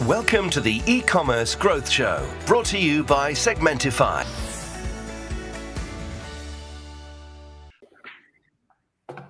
[0.00, 4.24] Welcome to the e-commerce growth show, brought to you by Segmentify.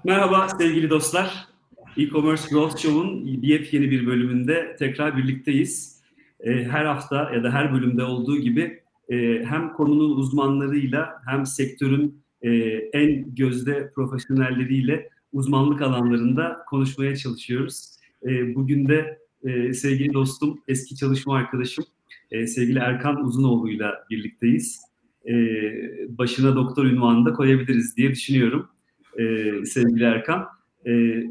[0.05, 1.49] Merhaba sevgili dostlar.
[1.97, 6.03] E-commerce Growth Show'un yepyeni bir bölümünde tekrar birlikteyiz.
[6.41, 12.23] Ee, her hafta ya da her bölümde olduğu gibi e, hem konunun uzmanlarıyla hem sektörün
[12.43, 12.51] e,
[12.93, 17.97] en gözde profesyonelleriyle uzmanlık alanlarında konuşmaya çalışıyoruz.
[18.27, 19.22] E, bugün de
[19.75, 21.85] sevgili dostum, eski çalışma arkadaşım
[22.31, 24.81] sevgili Erkan Uzunoğlu'yla birlikteyiz.
[26.09, 28.69] Başına doktor ünvanını da koyabiliriz diye düşünüyorum
[29.65, 30.47] sevgili Erkan.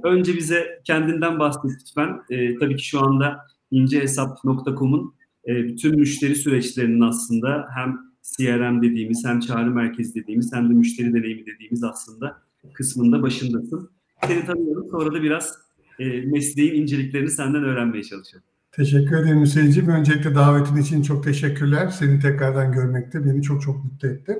[0.04, 2.22] Önce bize kendinden bahset lütfen.
[2.60, 3.38] Tabii ki şu anda
[3.72, 5.14] incehesap.com'un
[5.48, 11.46] bütün müşteri süreçlerinin aslında hem CRM dediğimiz hem çağrı merkezi dediğimiz hem de müşteri deneyimi
[11.46, 12.42] dediğimiz aslında
[12.74, 13.90] kısmında başındasın.
[14.28, 14.88] Seni tanıyorum.
[14.92, 15.58] Sonra da biraz
[16.02, 18.50] e, mesleğin inceliklerini senden öğrenmeye çalışıyorum.
[18.72, 19.90] Teşekkür ederim Hüseyin'ciğim.
[19.90, 21.90] Öncelikle davetin için çok teşekkürler.
[21.90, 24.40] Seni tekrardan görmekte beni çok çok mutlu etti.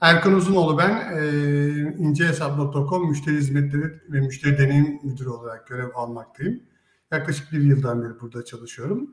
[0.00, 0.90] Erkan Uzunoğlu ben.
[0.90, 1.28] E,
[1.98, 6.62] incehesap.com müşteri hizmetleri ve müşteri deneyim müdürü olarak görev almaktayım.
[7.12, 9.10] Yaklaşık bir yıldan beri burada çalışıyorum.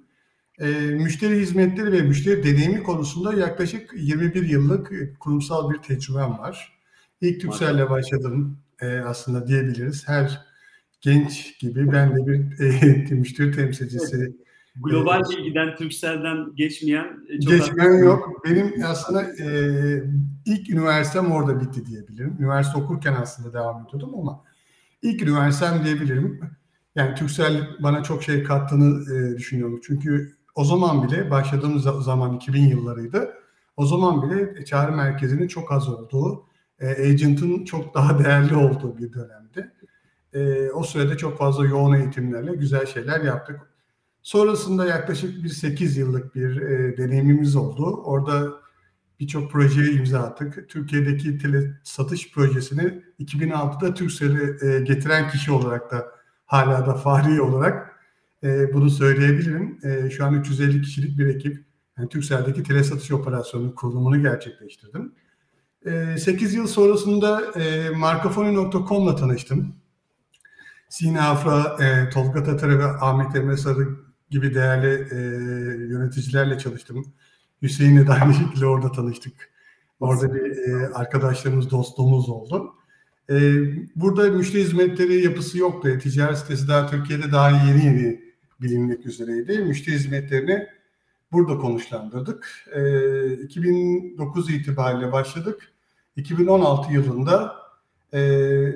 [0.59, 6.79] E, müşteri hizmetleri ve müşteri deneyimi konusunda yaklaşık 21 yıllık kurumsal bir tecrübem var.
[7.21, 10.07] İlk Türkcell'le başladım e, aslında diyebiliriz.
[10.07, 10.45] Her
[11.05, 12.59] genç gibi ben de bir
[13.11, 14.35] e, müşteri temsilcisi.
[14.75, 18.41] Global e, bilgiden, Türkcell'den geçmeyen e, çok Geçmeyen yok.
[18.45, 19.49] Benim aslında e,
[20.45, 22.35] ilk üniversitem orada bitti diyebilirim.
[22.39, 24.43] Üniversite okurken aslında devam ediyordum ama
[25.01, 26.41] ilk üniversitem diyebilirim.
[26.95, 29.79] Yani Türksel bana çok şey kattığını e, düşünüyorum.
[29.83, 33.33] Çünkü o zaman bile başladığımız zaman 2000 yıllarıydı.
[33.77, 36.45] O zaman bile çağrı merkezinin çok az olduğu,
[36.79, 39.71] e, agent'ın çok daha değerli olduğu bir dönemdi.
[40.35, 43.59] E, o sürede çok fazla yoğun eğitimlerle güzel şeyler yaptık.
[44.21, 48.01] Sonrasında yaklaşık bir 8 yıllık bir e, deneyimimiz oldu.
[48.03, 48.53] Orada
[49.19, 50.69] birçok projeye imza attık.
[50.69, 56.05] Türkiye'deki tele satış projesini 2006'da Türkcell'e e, getiren kişi olarak da
[56.45, 57.99] hala da fahri olarak
[58.43, 59.79] e, bunu söyleyebilirim.
[59.83, 61.65] E, şu an 350 kişilik bir ekip
[61.97, 65.13] yani Türkcell'deki tele satış operasyonu kurulumunu gerçekleştirdim.
[65.85, 69.84] E, 8 yıl sonrasında e, markafoni.com'la tanıştım.
[70.89, 73.87] Sina Afra, e, Tolga Tatarı ve Ahmet Emre Sarı
[74.29, 75.17] gibi değerli e,
[75.87, 77.13] yöneticilerle çalıştım.
[77.61, 79.33] Hüseyin'le de aynı şekilde orada tanıştık.
[79.99, 82.73] Orada bir e, arkadaşlarımız, dostluğumuz oldu.
[83.29, 83.35] E,
[83.95, 85.89] burada müşteri hizmetleri yapısı yoktu.
[85.89, 88.21] E, ticaret sitesi daha Türkiye'de daha yeni yeni
[88.61, 89.59] bilinmek üzereydi.
[89.59, 90.67] Müşteri hizmetlerini
[91.31, 92.65] burada konuşlandırdık.
[92.73, 95.73] E, 2009 itibariyle başladık.
[96.15, 97.55] 2016 yılında
[98.13, 98.21] e,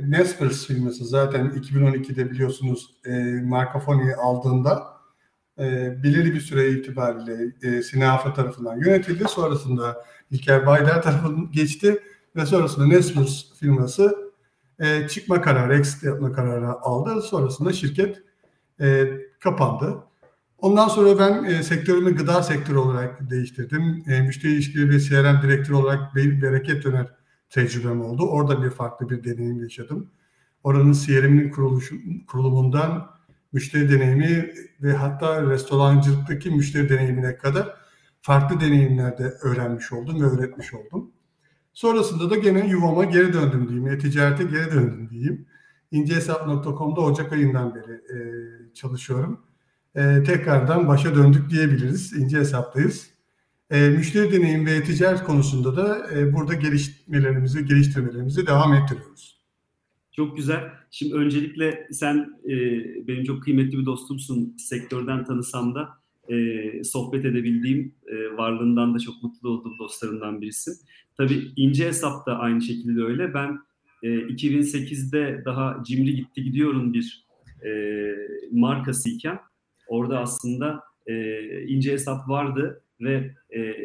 [0.08, 4.84] Nespers firması zaten 2012'de biliyorsunuz e, Marcafoni'yi aldığında
[5.60, 5.64] e,
[6.04, 9.24] belirli bir süre itibariyle e, Sinafa tarafından yönetildi.
[9.28, 12.00] Sonrasında İlker Baydar tarafından geçti
[12.36, 14.32] ve sonrasında Nespers firması
[14.80, 17.22] e, çıkma kararı, exit yapma kararı aldı.
[17.22, 18.24] Sonrasında şirket
[18.82, 20.04] e, kapandı.
[20.58, 24.04] Ondan sonra ben e, sektörümü gıda sektörü olarak değiştirdim.
[24.08, 27.19] E, müşteri ilişkileri ve CRM direktörü olarak Bereket Döner
[27.50, 28.28] tecrübem oldu.
[28.28, 30.12] Orada bir farklı bir deneyim yaşadım.
[30.64, 31.52] Oranın CRM'nin
[32.28, 33.10] kurulumundan
[33.54, 37.76] müşteri deneyimi ve hatta restorancılıktaki müşteri deneyimine kadar
[38.22, 41.12] farklı deneyimlerde öğrenmiş oldum ve öğretmiş oldum.
[41.74, 45.46] Sonrasında da gene yuvama geri döndüm diyeyim, e-ticarete geri döndüm diyeyim.
[45.92, 48.20] İncehesap.com'da Ocak ayından beri e,
[48.74, 49.42] çalışıyorum.
[49.96, 52.14] E, tekrardan başa döndük diyebiliriz.
[52.14, 53.10] İnce hesaptayız.
[53.72, 59.40] E, müşteri deneyim ve ticaret konusunda da e, burada geliştirmelerimizi, geliştirmelerimizi devam ettiriyoruz.
[60.12, 60.64] Çok güzel.
[60.92, 62.56] Şimdi öncelikle sen e,
[63.08, 64.56] benim çok kıymetli bir dostumsun.
[64.58, 65.90] Sektörden tanısam da
[66.30, 70.74] e, sohbet edebildiğim, e, varlığından da çok mutlu olduğum dostlarımdan birisin.
[71.18, 73.34] Tabii ince hesap da aynı şekilde öyle.
[73.34, 73.60] Ben
[74.04, 77.26] e, 2008'de daha cimri gitti gidiyorum bir
[77.66, 77.72] e,
[78.52, 79.40] markasıyken
[79.88, 81.34] orada aslında e,
[81.68, 83.76] ince hesap vardı ve e,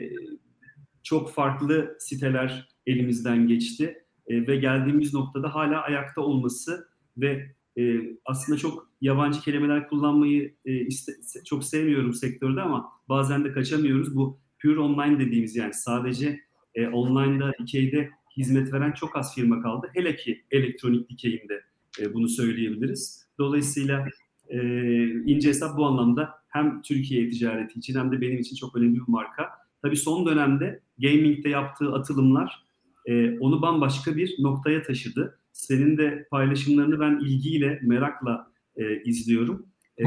[1.02, 8.58] çok farklı siteler elimizden geçti e, ve geldiğimiz noktada hala ayakta olması ve e, aslında
[8.58, 11.12] çok yabancı kelimeler kullanmayı e, iste,
[11.44, 14.16] çok sevmiyorum sektörde ama bazen de kaçamıyoruz.
[14.16, 16.40] Bu pure online dediğimiz yani sadece
[16.74, 19.90] e, online'da dikeyde hizmet veren çok az firma kaldı.
[19.94, 21.64] Hele ki elektronik dikeyinde
[22.00, 23.26] e, bunu söyleyebiliriz.
[23.38, 24.08] Dolayısıyla
[24.48, 24.58] e,
[25.04, 29.08] ince hesap bu anlamda hem Türkiye ticareti için hem de benim için çok önemli bir
[29.08, 29.50] marka.
[29.82, 32.64] Tabii son dönemde gaming'de yaptığı atılımlar
[33.06, 35.38] e, onu bambaşka bir noktaya taşıdı.
[35.52, 39.66] Senin de paylaşımlarını ben ilgiyle, merakla e, izliyorum.
[39.98, 40.04] E,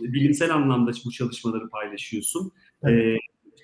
[0.00, 2.52] bilimsel anlamda bu çalışmaları paylaşıyorsun.
[2.82, 3.20] Evet.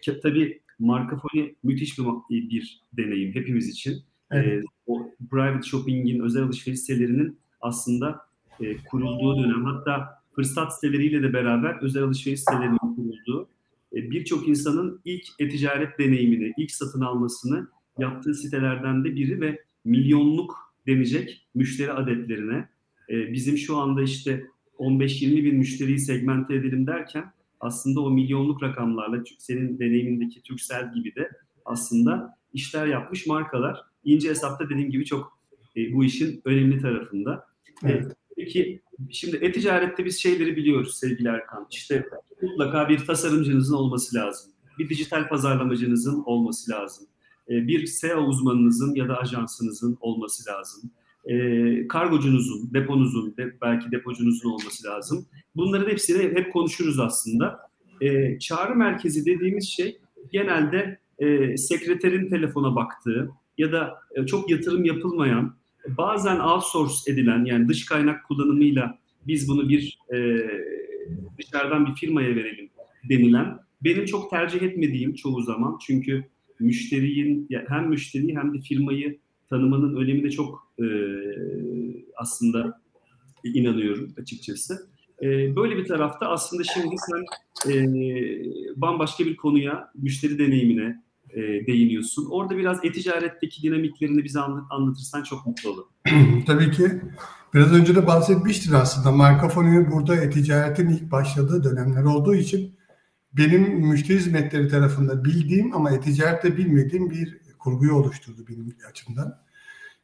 [0.08, 4.02] Ee, tabii Markafoni müthiş bir, bir deneyim hepimiz için.
[4.30, 4.46] Evet.
[4.46, 8.20] Ee, o private shopping'in, özel alışveriş sitelerinin aslında
[8.60, 13.48] e, kurulduğu dönem hatta fırsat siteleriyle de beraber özel alışveriş sitelerinin kurulduğu
[13.92, 17.68] e, birçok insanın ilk e-ticaret deneyimini, ilk satın almasını
[17.98, 22.68] yaptığı sitelerden de biri ve milyonluk denecek müşteri adetlerine
[23.10, 24.46] e, bizim şu anda işte
[24.78, 31.30] 15-20 bin müşteriyi segmente edelim derken aslında o milyonluk rakamlarla senin deneyimindeki Türksel gibi de
[31.64, 33.80] aslında işler yapmış markalar.
[34.04, 35.38] ince hesapta dediğim gibi çok
[35.76, 37.46] e, bu işin önemli tarafında.
[37.82, 38.16] Evet.
[38.36, 38.80] Peki
[39.10, 41.66] şimdi e-ticarette biz şeyleri biliyoruz sevgili Erkan.
[41.70, 42.06] İşte
[42.42, 44.52] mutlaka bir tasarımcınızın olması lazım.
[44.78, 47.06] Bir dijital pazarlamacınızın olması lazım.
[47.50, 50.90] E, bir SEO uzmanınızın ya da ajansınızın olması lazım
[51.26, 55.26] e, kargocunuzun, deponuzun, de, belki depocunuzun olması lazım.
[55.56, 57.60] Bunların hepsini hep konuşuruz aslında.
[58.00, 59.98] E, çağrı merkezi dediğimiz şey
[60.32, 65.56] genelde e, sekreterin telefona baktığı ya da e, çok yatırım yapılmayan,
[65.88, 70.16] bazen outsource edilen yani dış kaynak kullanımıyla biz bunu bir e,
[71.38, 72.70] dışarıdan bir firmaya verelim
[73.08, 76.24] denilen benim çok tercih etmediğim çoğu zaman çünkü
[76.60, 79.18] müşteriyin hem müşteriyi hem de firmayı
[79.50, 80.86] tanımanın önemi de çok e,
[82.16, 82.80] aslında
[83.44, 84.88] inanıyorum açıkçası.
[85.22, 87.24] E, böyle bir tarafta aslında şimdi sen
[87.72, 87.86] e,
[88.76, 91.02] bambaşka bir konuya, müşteri deneyimine
[91.36, 92.26] e, değiniyorsun.
[92.30, 94.40] Orada biraz e-ticaretteki dinamiklerini bize
[94.70, 95.88] anlatırsan çok mutlu olurum.
[96.46, 97.00] Tabii ki.
[97.54, 99.12] Biraz önce de bahsetmiştin aslında.
[99.12, 102.76] Marka Foni'nin burada e-ticaretin ilk başladığı dönemler olduğu için
[103.32, 109.38] benim müşteri hizmetleri tarafında bildiğim ama e-ticarette bilmediğim bir kurguyu oluşturdu benim açımdan.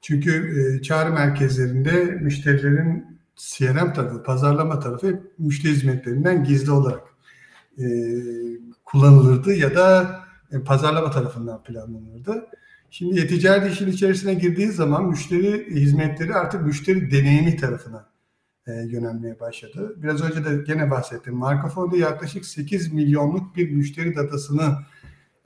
[0.00, 7.02] Çünkü e, çağrı merkezlerinde müşterilerin CRM tarafı, pazarlama tarafı müşteri hizmetlerinden gizli olarak
[7.78, 7.84] e,
[8.84, 10.21] kullanılırdı ya da
[10.60, 12.46] pazarlama tarafından planlanırdı.
[12.90, 18.06] Şimdi e-ticaret işin içerisine girdiği zaman müşteri hizmetleri artık müşteri deneyimi tarafına
[18.66, 19.94] e, yönelmeye başladı.
[19.96, 21.34] Biraz önce de gene bahsettim.
[21.34, 24.76] Marka yaklaşık 8 milyonluk bir müşteri datasını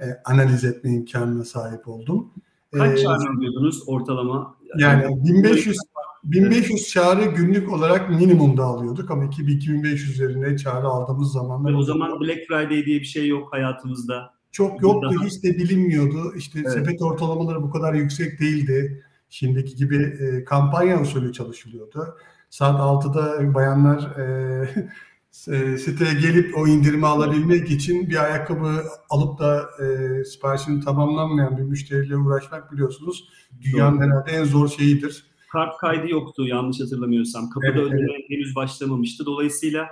[0.01, 2.31] e, analiz etme imkanına sahip oldum.
[2.73, 4.57] Kaç ee, çağrı alıyordunuz ortalama?
[4.79, 5.77] Yani 1500
[6.25, 11.73] 1500 çağrı günlük olarak minimumda alıyorduk ama 2000-2500 üzerinde çağrı aldığımız zamanlar.
[11.73, 14.36] o zaman Black Friday diye bir şey yok hayatımızda.
[14.57, 15.25] Çok yoktu, Daha...
[15.25, 16.35] hiç de bilinmiyordu.
[16.37, 16.73] İşte evet.
[16.73, 19.05] sepet ortalamaları bu kadar yüksek değildi.
[19.29, 22.17] Şimdiki gibi e, kampanya usulü çalışılıyordu.
[22.51, 24.25] Saat 6'da bayanlar e,
[25.57, 31.63] e, siteye gelip o indirimi alabilmek için bir ayakkabı alıp da e, siparişini tamamlanmayan bir
[31.63, 33.29] müşteriyle uğraşmak biliyorsunuz
[33.61, 34.07] dünyanın Doğru.
[34.07, 35.27] herhalde en zor şeyidir.
[35.53, 37.51] Kart kaydı yoktu yanlış hatırlamıyorsam.
[37.51, 38.31] Kapıda evet, ödeme evet.
[38.31, 39.27] henüz başlamamıştı.
[39.27, 39.89] Dolayısıyla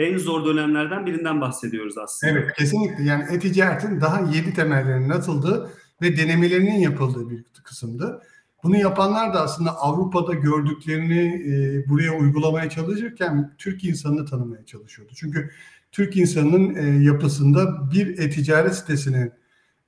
[0.00, 2.32] en zor dönemlerden birinden bahsediyoruz aslında.
[2.32, 5.70] Evet kesinlikle yani e-ticaretin daha yedi temellerinin atıldığı
[6.02, 8.22] ve denemelerinin yapıldığı bir kısımdı.
[8.62, 15.12] Bunu yapanlar da aslında Avrupa'da gördüklerini e, buraya uygulamaya çalışırken Türk insanını tanımaya çalışıyordu.
[15.16, 15.50] Çünkü
[15.92, 19.32] Türk insanının e, yapısında bir e-ticaret sitesine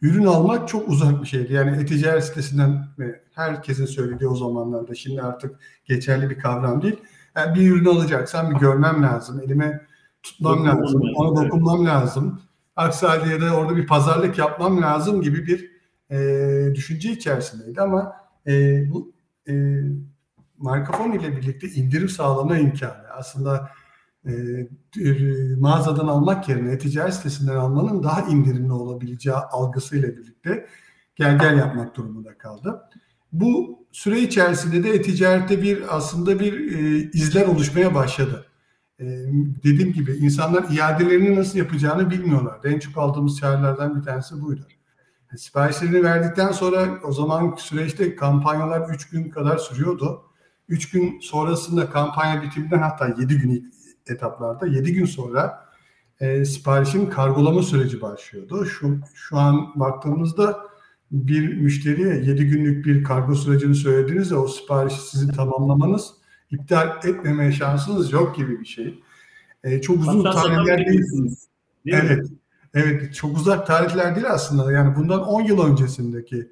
[0.02, 1.52] ürün almak çok uzak bir şeydi.
[1.52, 2.70] Yani e-ticaret sitesinden
[3.00, 3.04] e,
[3.34, 6.96] herkesin söylediği o zamanlarda şimdi artık geçerli bir kavram değil.
[7.36, 9.40] Yani bir ürün alacaksam bir görmem lazım.
[9.40, 9.86] Elime
[10.22, 11.02] tutmam dokunmam lazım.
[11.16, 12.40] Ona dokunmam lazım.
[12.76, 15.72] Aksi halde ya da orada bir pazarlık yapmam lazım gibi bir
[16.10, 18.12] e, düşünce içerisindeydi ama
[18.46, 19.12] e, bu
[19.48, 19.52] e,
[20.58, 23.70] markafon ile birlikte indirim sağlama imkanı aslında
[24.26, 24.32] e,
[25.58, 30.66] mağazadan almak yerine ticaret sitesinden almanın daha indirimli olabileceği algısıyla birlikte
[31.16, 32.80] gel gel yapmak durumunda kaldı.
[33.32, 38.46] Bu süre içerisinde de e-ticarette bir aslında bir e, izler oluşmaya başladı.
[39.02, 39.06] E,
[39.64, 42.68] dediğim gibi insanlar iadelerini nasıl yapacağını bilmiyorlardı.
[42.68, 44.66] En çok aldığımız çağrılardan bir tanesi buydu.
[45.36, 50.22] Siparişlerini verdikten sonra o zaman süreçte kampanyalar 3 gün kadar sürüyordu.
[50.68, 53.74] 3 gün sonrasında kampanya bitiminden hatta 7 gün
[54.06, 55.68] etaplarda 7 gün sonra
[56.20, 58.66] e, siparişin kargolama süreci başlıyordu.
[58.66, 60.58] Şu, şu an baktığımızda
[61.10, 66.21] bir müşteriye 7 günlük bir kargo sürecini söylediğinizde o siparişi sizin tamamlamanız
[66.52, 69.02] iptal etmeme şansınız yok gibi bir şey.
[69.64, 71.04] E, çok uzun tarihler değil.
[71.86, 72.30] Evet.
[72.30, 72.36] Mi?
[72.74, 74.72] Evet çok uzak tarihler değil aslında.
[74.72, 76.48] Yani bundan 10 yıl öncesindeki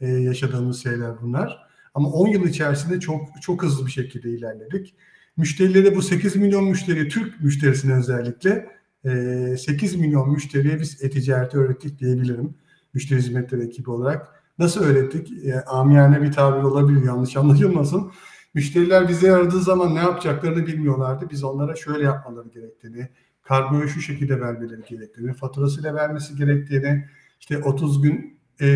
[0.00, 1.58] e, yaşadığımız şeyler bunlar.
[1.94, 4.94] Ama 10 yıl içerisinde çok çok hızlı bir şekilde ilerledik.
[5.36, 8.68] Müşterilere bu 8 milyon müşteri, Türk müşterisine özellikle
[9.04, 12.54] e, 8 milyon müşteriye biz e-ticareti öğrettik diyebilirim.
[12.94, 14.28] Müşteri hizmetleri ekibi olarak.
[14.58, 15.44] Nasıl öğrettik?
[15.44, 18.12] E, amiyane bir tabir olabilir yanlış anlaşılmasın.
[18.54, 21.30] Müşteriler bizi aradığı zaman ne yapacaklarını bilmiyorlardı.
[21.30, 23.08] Biz onlara şöyle yapmaları gerektiğini,
[23.42, 27.04] kargoyu şu şekilde vermeleri gerektiğini, faturasıyla vermesi gerektiğini,
[27.40, 28.66] işte 30 gün e,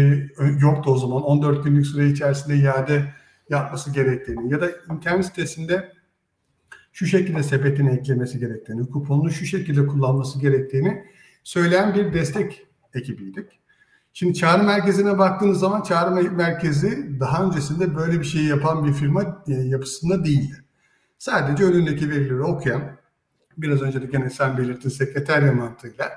[0.60, 3.14] yoktu o zaman 14 günlük süre içerisinde iade
[3.48, 5.92] yapması gerektiğini ya da internet sitesinde
[6.92, 11.04] şu şekilde sepetine eklemesi gerektiğini, kuponunu şu şekilde kullanması gerektiğini
[11.44, 13.63] söyleyen bir destek ekibiydik.
[14.16, 19.44] Şimdi çağrı merkezine baktığınız zaman çağrı merkezi daha öncesinde böyle bir şeyi yapan bir firma
[19.48, 20.64] e, yapısında değildi.
[21.18, 22.82] Sadece önündeki verileri okuyan,
[23.56, 26.12] biraz önce de gene sen belirttin sekreterya mantığıyla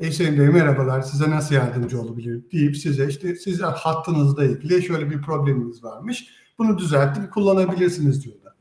[0.00, 5.22] Hüseyin Bey merhabalar size nasıl yardımcı olabilir deyip size işte siz hattınızla ilgili şöyle bir
[5.22, 6.28] probleminiz varmış.
[6.58, 8.52] Bunu düzeltip kullanabilirsiniz diyorlar.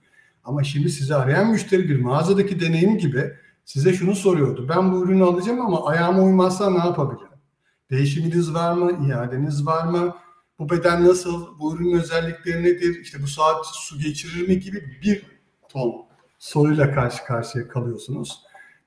[0.44, 3.34] Ama şimdi sizi arayan müşteri bir mağazadaki deneyim gibi
[3.66, 4.70] size şunu soruyordu.
[4.70, 7.27] Ben bu ürünü alacağım ama ayağıma uymazsa ne yapabilirim?
[7.91, 9.08] Değişiminiz var mı?
[9.08, 10.15] İadeniz var mı?
[10.60, 11.60] Bu beden nasıl?
[11.60, 13.00] Bu ürünün özellikleri nedir?
[13.01, 15.25] İşte bu saat su geçirir mi gibi bir
[15.70, 16.06] ton
[16.39, 18.41] soruyla karşı karşıya kalıyorsunuz.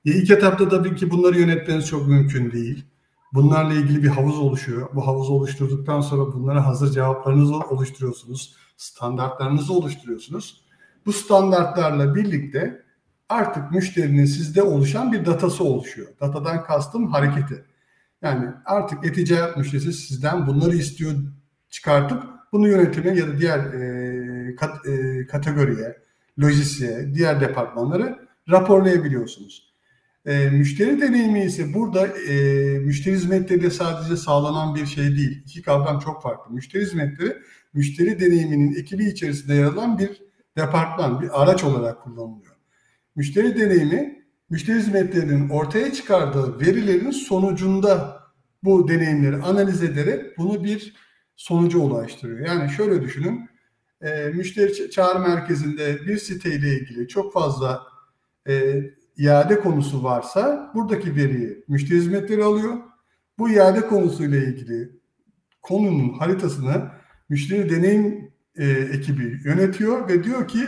[0.05, 2.85] E, ilk etapta tabii ki bunları yönetmeniz çok mümkün değil.
[3.33, 4.89] Bunlarla ilgili bir havuz oluşuyor.
[4.93, 8.55] Bu havuzu oluşturduktan sonra bunlara hazır cevaplarınızı oluşturuyorsunuz.
[8.77, 10.61] Standartlarınızı oluşturuyorsunuz.
[11.05, 12.83] Bu standartlarla birlikte
[13.29, 16.07] artık müşterinin sizde oluşan bir datası oluşuyor.
[16.21, 17.65] Datadan kastım hareketi.
[18.21, 21.11] Yani artık e-ticaret müşterisi sizden bunları istiyor
[21.69, 25.97] çıkartıp bunu yönetime ya da diğer e, kat, e, kategoriye,
[26.39, 29.71] lojistiğe, diğer departmanları raporlayabiliyorsunuz.
[30.25, 32.33] E, müşteri deneyimi ise burada e,
[32.79, 35.41] müşteri hizmetleri de sadece sağlanan bir şey değil.
[35.45, 36.53] İki kavram çok farklı.
[36.53, 37.37] Müşteri hizmetleri
[37.73, 40.21] müşteri deneyiminin ekibi içerisinde yer alan bir
[40.57, 42.55] departman, bir araç olarak kullanılıyor.
[43.15, 44.20] Müşteri deneyimi
[44.51, 48.21] müşteri hizmetlerinin ortaya çıkardığı verilerin sonucunda
[48.63, 50.95] bu deneyimleri analiz ederek bunu bir
[51.35, 52.47] sonuca ulaştırıyor.
[52.47, 53.49] Yani şöyle düşünün,
[54.01, 57.83] e, müşteri çağrı merkezinde bir siteyle ilgili çok fazla
[58.47, 58.83] e,
[59.17, 62.77] iade konusu varsa buradaki veriyi müşteri hizmetleri alıyor.
[63.37, 64.89] Bu iade konusuyla ilgili
[65.61, 66.91] konunun haritasını
[67.29, 70.59] müşteri deneyim e, ekibi yönetiyor ve diyor ki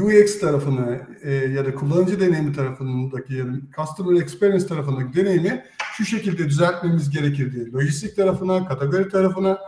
[0.00, 3.46] UX tarafını e, ya da kullanıcı deneyimi tarafındaki ya
[3.76, 7.72] Customer Experience tarafındaki deneyimi şu şekilde düzeltmemiz gerekir diye.
[7.72, 9.58] Lojistik tarafına, kategori tarafına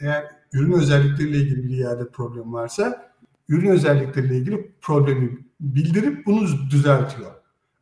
[0.00, 3.12] eğer ürün özellikleriyle ilgili bir iade problem varsa
[3.48, 7.30] ürün özellikleriyle ilgili problemi bildirip bunu düzeltiyor.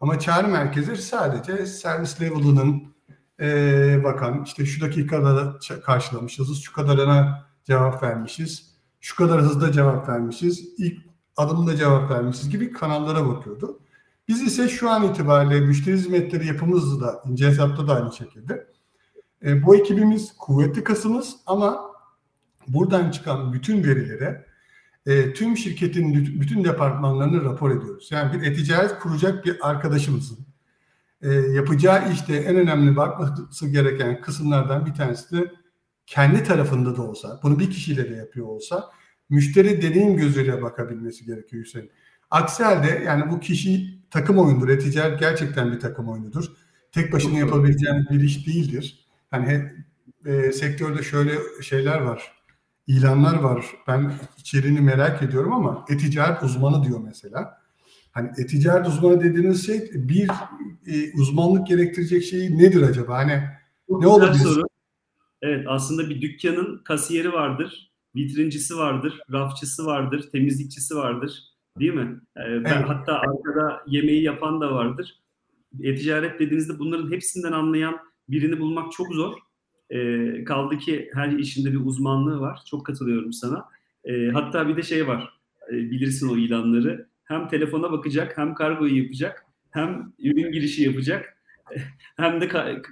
[0.00, 2.82] Ama çağrı merkezi sadece servis level'ının
[3.40, 10.68] e, bakan işte şu dakikada karşılamışız, şu kadarına cevap vermişiz, şu kadar hızda cevap vermişiz,
[10.78, 11.07] ilk
[11.38, 13.80] adımda cevap vermişiz gibi kanallara bakıyordu.
[14.28, 18.66] Biz ise şu an itibariyle müşteri hizmetleri yapımız da ince hesapta da aynı şekilde.
[19.44, 21.80] E, bu ekibimiz kuvvetli kasımız ama
[22.68, 24.46] buradan çıkan bütün verilere
[25.06, 28.08] e, tüm şirketin bütün departmanlarını rapor ediyoruz.
[28.12, 30.38] Yani bir e-ticaret kuracak bir arkadaşımızın
[31.22, 35.52] e, yapacağı işte en önemli bakması gereken kısımlardan bir tanesi de
[36.06, 38.90] kendi tarafında da olsa, bunu bir kişiyle de yapıyor olsa
[39.30, 41.90] müşteri deneyim gözüyle bakabilmesi gerekiyor Hüseyin.
[42.30, 44.68] Aksi halde yani bu kişi takım oyundur.
[44.68, 46.44] E-ticaret gerçekten bir takım oyunudur.
[46.92, 49.06] Tek başına yapabileceğin bir iş değildir.
[49.30, 49.72] Hani
[50.26, 51.32] e, sektörde şöyle
[51.62, 52.38] şeyler var
[52.88, 53.66] ilanlar var.
[53.88, 57.58] Ben içeriğini merak ediyorum ama e-ticaret uzmanı diyor mesela.
[58.12, 60.28] Hani e-ticaret uzmanı dediğiniz şey bir
[60.86, 63.16] e, uzmanlık gerektirecek şey nedir acaba?
[63.16, 63.42] Hani
[63.88, 64.44] Çok ne olabilir?
[64.44, 64.62] Soru.
[65.42, 67.87] Evet aslında bir dükkanın kasiyeri vardır,
[68.18, 71.42] vitrincisi vardır, rafçısı vardır, temizlikçisi vardır.
[71.78, 72.20] Değil mi?
[72.36, 72.88] Ee, ben evet.
[72.88, 75.14] hatta arkada yemeği yapan da vardır.
[75.82, 77.98] E-ticaret dediğinizde bunların hepsinden anlayan
[78.28, 79.34] birini bulmak çok zor.
[79.90, 82.60] E, kaldı ki her işinde bir uzmanlığı var.
[82.70, 83.64] Çok katılıyorum sana.
[84.04, 85.32] E, hatta bir de şey var.
[85.70, 87.08] E, bilirsin o ilanları.
[87.24, 91.36] Hem telefona bakacak, hem kargoyu yapacak, hem ürün girişi yapacak,
[92.16, 92.82] hem de ka-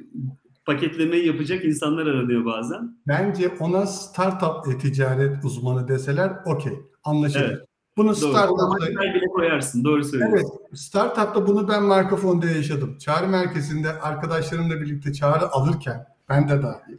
[0.66, 2.98] paketlemeyi yapacak insanlar aranıyor bazen.
[3.08, 6.72] Bence ona startup e-ticaret uzmanı deseler okey,
[7.04, 7.50] anlaşılır.
[7.50, 7.66] Evet.
[7.96, 8.76] Bunu startup'ta
[9.14, 9.84] bile koyarsın.
[9.84, 10.36] Doğru söylüyorsun.
[10.36, 10.78] Evet.
[10.78, 12.98] Startup'ta bunu ben Marka Fon'da yaşadım.
[12.98, 16.98] Çağrı merkezinde arkadaşlarımla birlikte çağrı alırken ben de dahil.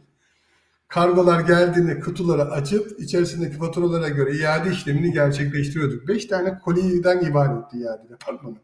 [0.88, 6.08] Kargolar geldiğinde kutuları açıp içerisindeki faturalara göre iade işlemini gerçekleştiriyorduk.
[6.08, 8.56] Beş tane koliden ibaretti iade departmanı.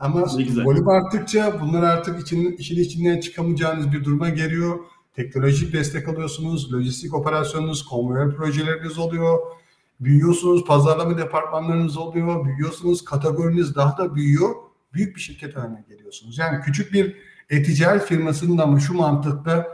[0.00, 0.26] Ama
[0.64, 4.78] volüm arttıkça bunlar artık için, işin içinden çıkamayacağınız bir duruma geliyor.
[5.16, 9.38] Teknolojik destek alıyorsunuz, lojistik operasyonunuz, konvoy projeleriniz oluyor.
[10.00, 14.54] Büyüyorsunuz, pazarlama departmanlarınız oluyor, büyüyorsunuz, kategoriniz daha da büyüyor.
[14.92, 16.38] Büyük bir şirket haline geliyorsunuz.
[16.38, 17.16] Yani küçük bir
[17.50, 19.66] e-ticaret firmasının ama şu mantıkta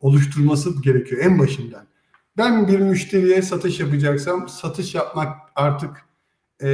[0.00, 1.86] oluşturması gerekiyor en başından.
[2.36, 5.90] Ben bir müşteriye satış yapacaksam satış yapmak artık
[6.62, 6.68] e,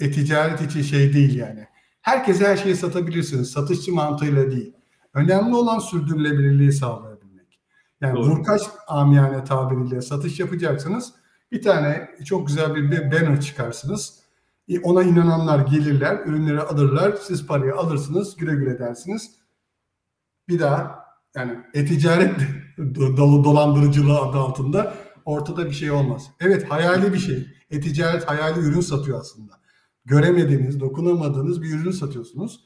[0.00, 1.66] e-ticaret için şey değil yani.
[2.06, 3.50] Herkese her şeyi satabilirsiniz.
[3.50, 4.72] Satışçı mantığıyla değil.
[5.14, 7.60] Önemli olan sürdürülebilirliği sağlayabilmek.
[8.00, 8.26] Yani Doğru.
[8.30, 11.12] vurkaç amiyane tabiriyle satış yapacaksınız.
[11.52, 14.18] Bir tane çok güzel bir banner çıkarsınız.
[14.68, 17.16] E, Ona inananlar gelirler, ürünleri alırlar.
[17.22, 19.30] Siz parayı alırsınız, güle güle dersiniz.
[20.48, 21.04] Bir daha
[21.36, 22.40] yani e-ticaret
[23.16, 24.94] dolandırıcılığı adı altında
[25.24, 26.22] ortada bir şey olmaz.
[26.40, 27.46] Evet hayali bir şey.
[27.70, 29.65] E-ticaret hayali ürün satıyor aslında.
[30.06, 32.60] Göremediğiniz, dokunamadığınız bir ürün satıyorsunuz.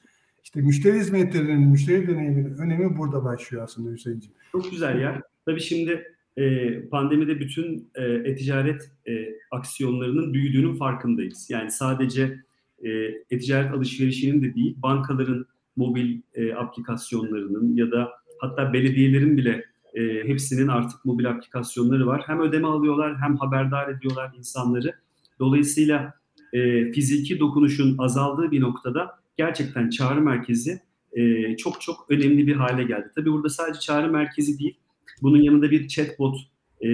[0.44, 4.36] İşte müşteri hizmetlerinin, müşteri deneyiminin önemi burada başlıyor aslında Hüseyin'ciğim.
[4.52, 5.22] Çok güzel ya.
[5.46, 6.04] Tabii şimdi
[6.36, 9.12] e, pandemide bütün e, e-ticaret e,
[9.50, 11.50] aksiyonlarının büyüdüğünün farkındayız.
[11.50, 12.40] Yani sadece
[12.78, 12.88] e,
[13.30, 20.68] e-ticaret alışverişinin de değil, bankaların mobil e, aplikasyonlarının ya da hatta belediyelerin bile e, hepsinin
[20.68, 22.22] artık mobil aplikasyonları var.
[22.26, 24.94] Hem ödeme alıyorlar hem haberdar ediyorlar insanları.
[25.38, 26.19] Dolayısıyla
[26.52, 30.80] e, fiziki dokunuşun azaldığı bir noktada gerçekten çağrı merkezi
[31.12, 33.10] e, çok çok önemli bir hale geldi.
[33.14, 34.76] Tabii burada sadece çağrı merkezi değil,
[35.22, 36.36] bunun yanında bir chatbot
[36.80, 36.88] e,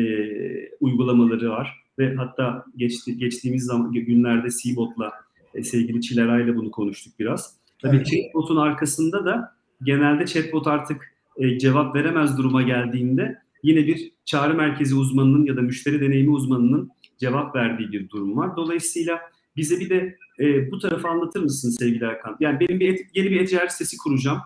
[0.81, 5.13] uygulamaları var ve hatta geçti, geçtiğimiz zaman günlerde Seabot'la
[5.55, 7.57] e, sevgili Çileray'la bunu konuştuk biraz.
[7.83, 8.07] Tabii Evet.
[8.07, 14.95] chatbot'un arkasında da genelde chatbot artık e, cevap veremez duruma geldiğinde yine bir çağrı merkezi
[14.95, 18.57] uzmanının ya da müşteri deneyimi uzmanının cevap verdiği bir durum var.
[18.57, 19.21] Dolayısıyla
[19.57, 22.37] bize bir de e, bu tarafı anlatır mısın sevgili Erkan?
[22.41, 24.39] Yani benim bir et- yeni bir e-ticaret sitesi kuracağım.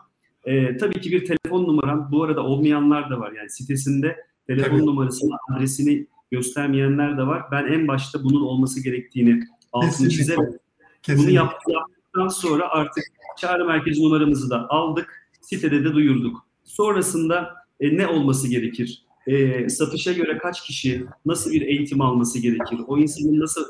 [0.45, 3.33] E, tabii ki bir telefon numaram, bu arada olmayanlar da var.
[3.33, 4.87] Yani sitesinde telefon Tabii.
[4.87, 7.43] numarasını, adresini göstermeyenler de var.
[7.53, 10.39] Ben en başta bunun olması gerektiğini altını çizerek
[11.09, 13.05] bunu yaptıktan sonra artık
[13.39, 15.31] çağrı merkezi numaramızı da aldık.
[15.41, 16.47] Sitede de duyurduk.
[16.65, 19.05] Sonrasında e, ne olması gerekir?
[19.27, 22.79] E, satışa göre kaç kişi, nasıl bir eğitim alması gerekir?
[22.87, 23.65] O insanın nasıl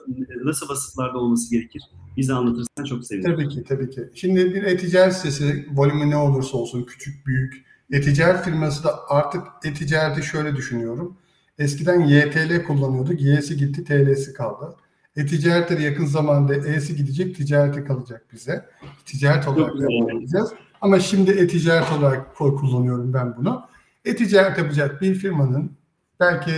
[0.45, 1.83] nasıl vasıflarda olması gerekir?
[2.17, 3.35] Bize anlatırsan çok sevinirim.
[3.35, 4.11] Tabii ki, tabii ki.
[4.15, 7.65] Şimdi bir e-ticaret sitesi, volümü ne olursa olsun, küçük, büyük.
[7.93, 11.17] E-ticaret firması da artık e-ticareti şöyle düşünüyorum.
[11.59, 14.77] Eskiden YTL kullanıyorduk, Y'si gitti, TL'si kaldı.
[15.17, 18.65] E-ticarette de yakın zamanda E'si gidecek, ticareti kalacak bize.
[19.05, 19.75] Ticaret olarak
[20.15, 20.49] edeceğiz.
[20.81, 23.70] Ama şimdi e-ticaret olarak kullanıyorum ben bunu.
[24.05, 25.77] E-ticaret yapacak bir firmanın
[26.21, 26.53] belki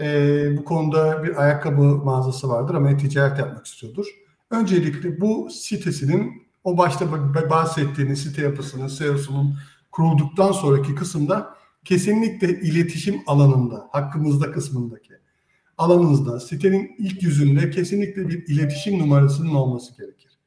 [0.00, 4.06] e, bu konuda bir ayakkabı mağazası vardır ama e-ticaret yapmak istiyordur.
[4.50, 7.12] Öncelikle bu sitesinin o başta
[7.50, 9.58] bahsettiğiniz site yapısının, SEO'sunun
[9.92, 15.12] kurulduktan sonraki kısımda kesinlikle iletişim alanında, hakkımızda kısmındaki
[15.78, 20.38] alanınızda, sitenin ilk yüzünde kesinlikle bir iletişim numarasının olması gerekir.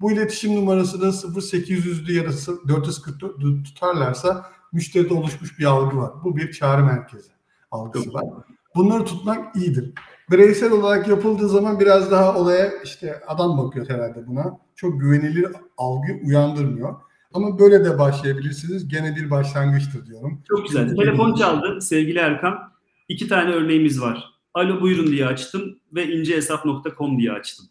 [0.00, 6.12] Bu iletişim numarası da 0800'lü ya da 444 tutarlarsa müşteride oluşmuş bir algı var.
[6.24, 7.30] Bu bir çağrı merkezi
[7.70, 8.24] algısı var.
[8.74, 9.92] Bunları tutmak iyidir.
[10.30, 14.58] Bireysel olarak yapıldığı zaman biraz daha olaya işte adam bakıyor herhalde buna.
[14.76, 16.94] Çok güvenilir algı uyandırmıyor.
[17.34, 18.88] Ama böyle de başlayabilirsiniz.
[18.88, 20.42] Gene bir başlangıçtır diyorum.
[20.48, 20.96] Çok güzel.
[20.96, 22.58] Telefon çaldı sevgili Erkan.
[23.08, 24.24] İki tane örneğimiz var.
[24.54, 27.66] Alo buyurun diye açtım ve incehesap.com diye açtım.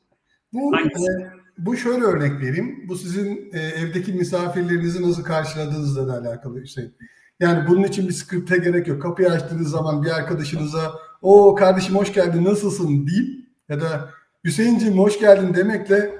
[0.54, 1.12] Bu, Hangisi?
[1.12, 2.86] e, bu şöyle örnek vereyim.
[2.88, 6.92] Bu sizin e, evdeki misafirlerinizi nasıl karşıladığınızla da alakalı şey.
[7.40, 9.02] Yani bunun için bir skripte gerek yok.
[9.02, 14.10] Kapıyı açtığınız zaman bir arkadaşınıza o kardeşim hoş geldin nasılsın deyip ya da
[14.44, 16.20] Hüseyinciğim hoş geldin demekle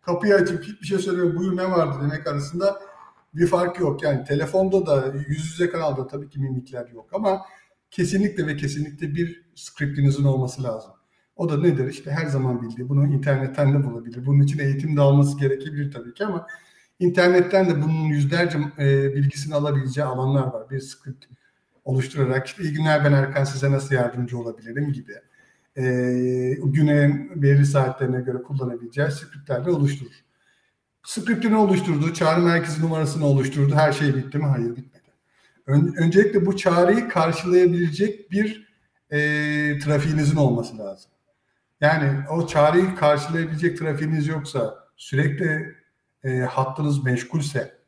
[0.00, 2.80] kapıyı açıp hiçbir şey söylemiyor buyur ne vardı demek arasında
[3.34, 4.02] bir fark yok.
[4.02, 7.40] Yani telefonda da yüz yüze kanalda tabii ki mimikler yok ama
[7.90, 10.90] kesinlikle ve kesinlikle bir skriptinizin olması lazım.
[11.36, 11.88] O da nedir?
[11.88, 12.88] İşte her zaman bildiği.
[12.88, 14.26] Bunu internetten de bulabilir.
[14.26, 16.46] Bunun için eğitim de alması gerekebilir tabii ki ama
[16.98, 20.70] internetten de bunun yüzlerce e, bilgisini alabileceği alanlar var.
[20.70, 21.24] Bir script
[21.84, 25.12] oluşturarak işte iyi günler ben Erkan size nasıl yardımcı olabilirim gibi.
[25.76, 25.82] E,
[26.64, 30.24] güne belirli saatlerine göre kullanabileceği scriptler de oluşturur.
[31.02, 33.74] Scriptini oluşturdu, çağrı merkezi numarasını oluşturdu.
[33.74, 34.44] Her şey bitti mi?
[34.44, 35.02] Hayır bitmedi.
[35.66, 38.68] Ön, öncelikle bu çağrıyı karşılayabilecek bir
[39.10, 39.18] e,
[39.78, 41.11] trafiğinizin olması lazım.
[41.82, 45.74] Yani o çağrıyı karşılayabilecek trafiğiniz yoksa sürekli
[46.24, 47.78] e, hattınız meşgulse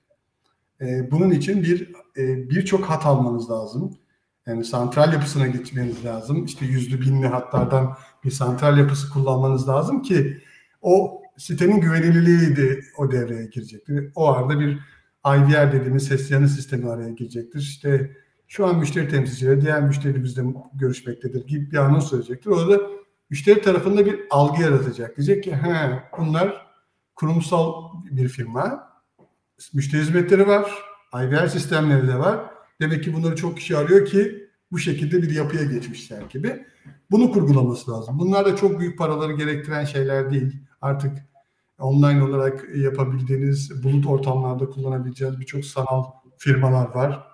[0.80, 3.98] e, bunun için bir e, birçok hat almanız lazım.
[4.46, 6.44] Yani santral yapısına gitmeniz lazım.
[6.44, 10.42] İşte yüzlü binli hatlardan bir santral yapısı kullanmanız lazım ki
[10.82, 14.12] o sitenin güvenilirliği de o devreye girecektir.
[14.14, 14.78] O arada bir
[15.26, 17.60] IVR dediğimiz ses yanı sistemi araya girecektir.
[17.60, 18.16] İşte
[18.48, 20.42] şu an müşteri temsilcileri diğer müşterimizle
[20.74, 22.50] görüşmektedir gibi bir anons söyleyecektir.
[22.50, 22.80] Orada
[23.34, 25.16] müşteri tarafında bir algı yaratacak.
[25.16, 26.66] Diyecek ki he, bunlar
[27.16, 27.74] kurumsal
[28.10, 28.88] bir firma.
[29.72, 30.72] Müşteri hizmetleri var.
[31.14, 32.40] IVR sistemleri de var.
[32.80, 36.66] Demek ki bunları çok kişi arıyor ki bu şekilde bir yapıya geçmişler gibi.
[37.10, 38.18] Bunu kurgulaması lazım.
[38.18, 40.56] Bunlar da çok büyük paraları gerektiren şeyler değil.
[40.80, 41.12] Artık
[41.78, 46.04] online olarak yapabildiğiniz, bulut ortamlarda kullanabileceğiniz birçok sanal
[46.38, 47.26] firmalar var.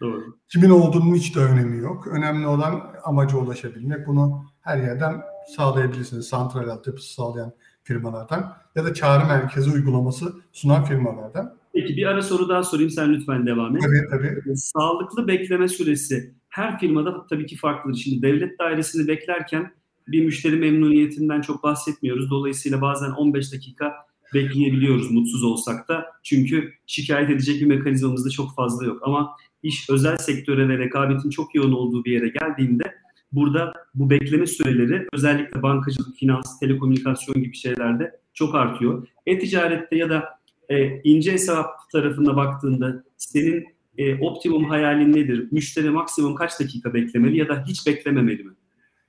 [0.00, 0.36] Doğru.
[0.48, 2.06] Kimin olduğunun hiç de önemi yok.
[2.06, 4.06] Önemli olan amaca ulaşabilmek.
[4.06, 5.20] Bunu her yerden
[5.56, 6.28] sağlayabilirsiniz.
[6.28, 11.56] Santral altyapısı sağlayan firmalardan ya da çağrı merkezi uygulaması sunan firmalardan.
[11.74, 13.82] Peki bir ara soru daha sorayım sen lütfen devam et.
[13.82, 14.56] Tabii tabii.
[14.56, 17.98] Sağlıklı bekleme süresi her firmada tabii ki farklıdır.
[17.98, 19.72] Şimdi devlet dairesini beklerken
[20.08, 22.30] bir müşteri memnuniyetinden çok bahsetmiyoruz.
[22.30, 23.92] Dolayısıyla bazen 15 dakika
[24.34, 26.06] bekleyebiliyoruz mutsuz olsak da.
[26.22, 28.98] Çünkü şikayet edecek bir mekanizmamız da çok fazla yok.
[29.02, 33.03] Ama iş özel sektöre ve rekabetin çok yoğun olduğu bir yere geldiğinde
[33.34, 39.08] burada bu bekleme süreleri özellikle bankacılık, finans, telekomünikasyon gibi şeylerde çok artıyor.
[39.26, 40.24] E-ticarette ya da
[40.68, 43.64] e, ince hesap tarafına baktığında senin
[43.98, 45.48] e, optimum hayalin nedir?
[45.52, 48.52] Müşteri maksimum kaç dakika beklemeli ya da hiç beklememeli mi?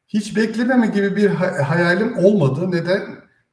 [0.08, 2.72] Hiç beklememe gibi bir hayalim olmadı.
[2.72, 3.02] Neden?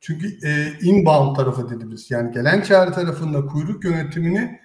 [0.01, 0.51] Çünkü e,
[0.83, 4.61] inbound tarafı dediğimiz yani gelen çağrı tarafında kuyruk yönetimini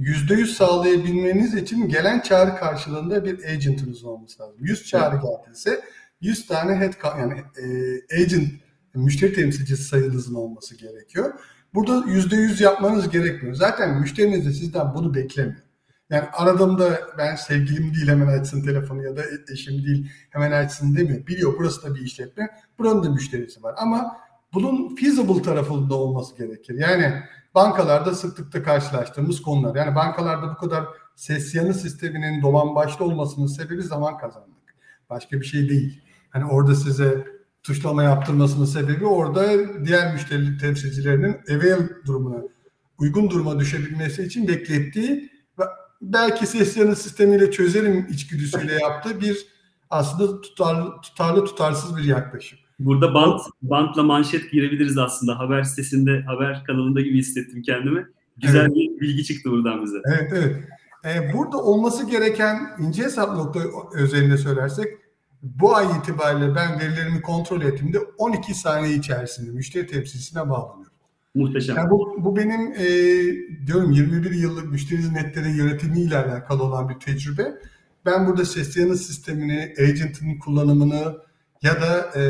[0.00, 4.56] %100 sağlayabilmeniz için gelen çağrı karşılığında bir agent'ınız olması lazım.
[4.60, 5.80] 100 çağrı geldiyse
[6.20, 7.64] 100 tane head yani e,
[8.22, 8.48] agent
[8.94, 11.32] müşteri temsilcisi sayınızın olması gerekiyor.
[11.74, 13.54] Burada %100 yapmanız gerekmiyor.
[13.54, 15.62] Zaten müşteriniz de sizden bunu beklemiyor.
[16.10, 21.26] Yani aradığımda ben sevgilim değil hemen açsın telefonu ya da eşim değil hemen açsın demiyor.
[21.26, 22.48] Biliyor burası da bir işletme.
[22.78, 23.74] Buranın da müşterisi var.
[23.78, 24.16] Ama
[24.54, 26.74] bunun feasible tarafında olması gerekir.
[26.78, 27.22] Yani
[27.54, 29.76] bankalarda sıklıkla karşılaştığımız konular.
[29.76, 30.84] Yani bankalarda bu kadar
[31.16, 34.74] ses yanı sisteminin dolan başlı olmasının sebebi zaman kazanmak.
[35.10, 36.00] Başka bir şey değil.
[36.30, 37.26] Hani orada size
[37.62, 39.50] tuşlama yaptırmasının sebebi orada
[39.84, 42.42] diğer müşteri temsilcilerinin avail durumuna
[42.98, 45.64] uygun duruma düşebilmesi için beklettiği ve
[46.02, 49.46] belki ses yanı sistemiyle çözerim içgüdüsüyle yaptığı bir
[49.90, 52.58] aslında tutarlı, tutarlı tutarsız bir yaklaşım.
[52.80, 55.38] Burada bant, bantla manşet girebiliriz aslında.
[55.38, 58.06] Haber sitesinde, haber kanalında gibi hissettim kendimi.
[58.36, 58.74] Güzel evet.
[58.74, 59.98] bir bilgi çıktı buradan bize.
[60.06, 60.56] Evet, evet.
[61.04, 63.60] Ee, burada olması gereken ince hesap nokta
[63.94, 64.86] özelinde söylersek
[65.42, 70.92] bu ay itibariyle ben verilerimi kontrol ettiğimde 12 saniye içerisinde müşteri temsilcisine bağlanıyorum.
[71.34, 71.76] Muhteşem.
[71.76, 72.86] Yani bu, bu benim e,
[73.66, 77.54] diyorum 21 yıllık müşteri hizmetleri yönetimiyle alakalı olan bir tecrübe.
[78.06, 81.16] Ben burada ses yanıt sistemini, agent'ın kullanımını,
[81.62, 82.22] ya da e,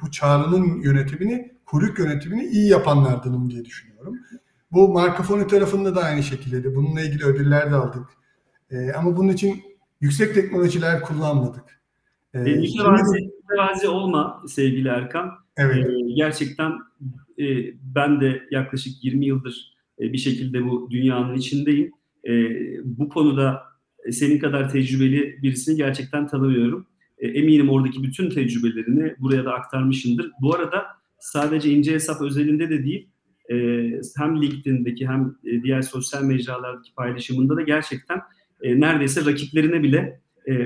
[0.00, 4.14] bu çağrının yönetimini, kuyruk yönetimini iyi yapanlardanım diye düşünüyorum.
[4.72, 6.74] Bu markafonu tarafında da aynı şekilde.
[6.76, 8.06] Bununla ilgili ödüller de aldık.
[8.70, 9.62] E, ama bunun için
[10.00, 11.64] yüksek teknolojiler kullanmadık.
[12.34, 15.30] E, mütevazi, mütevazi olma sevgili Erkan.
[15.56, 15.86] Evet.
[15.86, 16.72] E, gerçekten
[17.38, 17.44] e,
[17.82, 21.92] ben de yaklaşık 20 yıldır e, bir şekilde bu dünyanın içindeyim.
[22.28, 22.32] E,
[22.84, 23.62] bu konuda
[24.10, 26.86] senin kadar tecrübeli birisini gerçekten tanımıyorum.
[27.18, 30.30] E, eminim oradaki bütün tecrübelerini buraya da aktarmışındır.
[30.40, 30.86] Bu arada
[31.18, 33.08] sadece ince hesap özelinde de değil,
[33.50, 33.56] e,
[34.18, 38.20] hem LinkedIn'deki hem e, diğer sosyal mecralardaki paylaşımında da gerçekten
[38.62, 40.20] neredeyse rakiplerine bile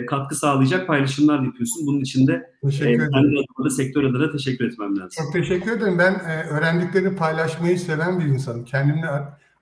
[0.06, 1.86] katkı sağlayacak paylaşımlar yapıyorsun.
[1.86, 5.24] Bunun için de kendi adıma da sektör adına teşekkür etmem lazım.
[5.24, 5.98] Çok teşekkür ederim.
[5.98, 8.64] Ben öğrendiklerini paylaşmayı seven bir insanım.
[8.64, 9.06] Kendimle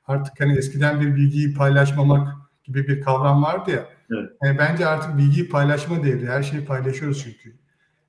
[0.07, 2.29] artık hani eskiden bir bilgiyi paylaşmamak
[2.65, 4.31] gibi bir kavram vardı ya Evet.
[4.47, 6.27] E, bence artık bilgiyi paylaşma devri.
[6.27, 7.57] Her şeyi paylaşıyoruz çünkü.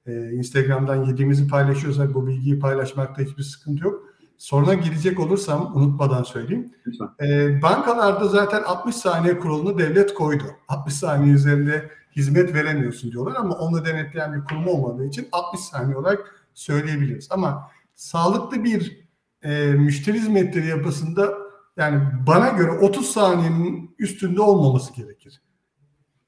[0.05, 4.03] E, Instagram'dan yediğimizi paylaşıyorsak bu bilgiyi paylaşmakta hiçbir sıkıntı yok.
[4.37, 6.73] Soruna girecek olursam unutmadan söyleyeyim.
[7.21, 10.43] E, bankalarda zaten 60 saniye kurulunu devlet koydu.
[10.67, 15.97] 60 saniye üzerinde hizmet veremiyorsun diyorlar ama onu denetleyen bir kurum olmadığı için 60 saniye
[15.97, 17.27] olarak söyleyebiliriz.
[17.31, 19.07] Ama sağlıklı bir
[19.43, 21.33] e, müşteri hizmetleri yapısında
[21.77, 25.41] yani bana göre 30 saniyenin üstünde olmaması gerekir.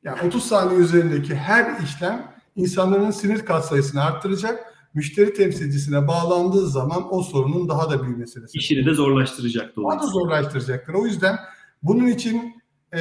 [0.04, 4.74] Yani 30 saniye üzerindeki her işlem insanların sinir kat sayısını arttıracak.
[4.94, 8.40] Müşteri temsilcisine bağlandığı zaman o sorunun daha da büyümesi.
[8.54, 10.94] İşini de zorlaştıracak Daha da zorlaştıracaktır.
[10.94, 11.36] O yüzden
[11.84, 12.64] bunun için
[12.94, 13.00] e,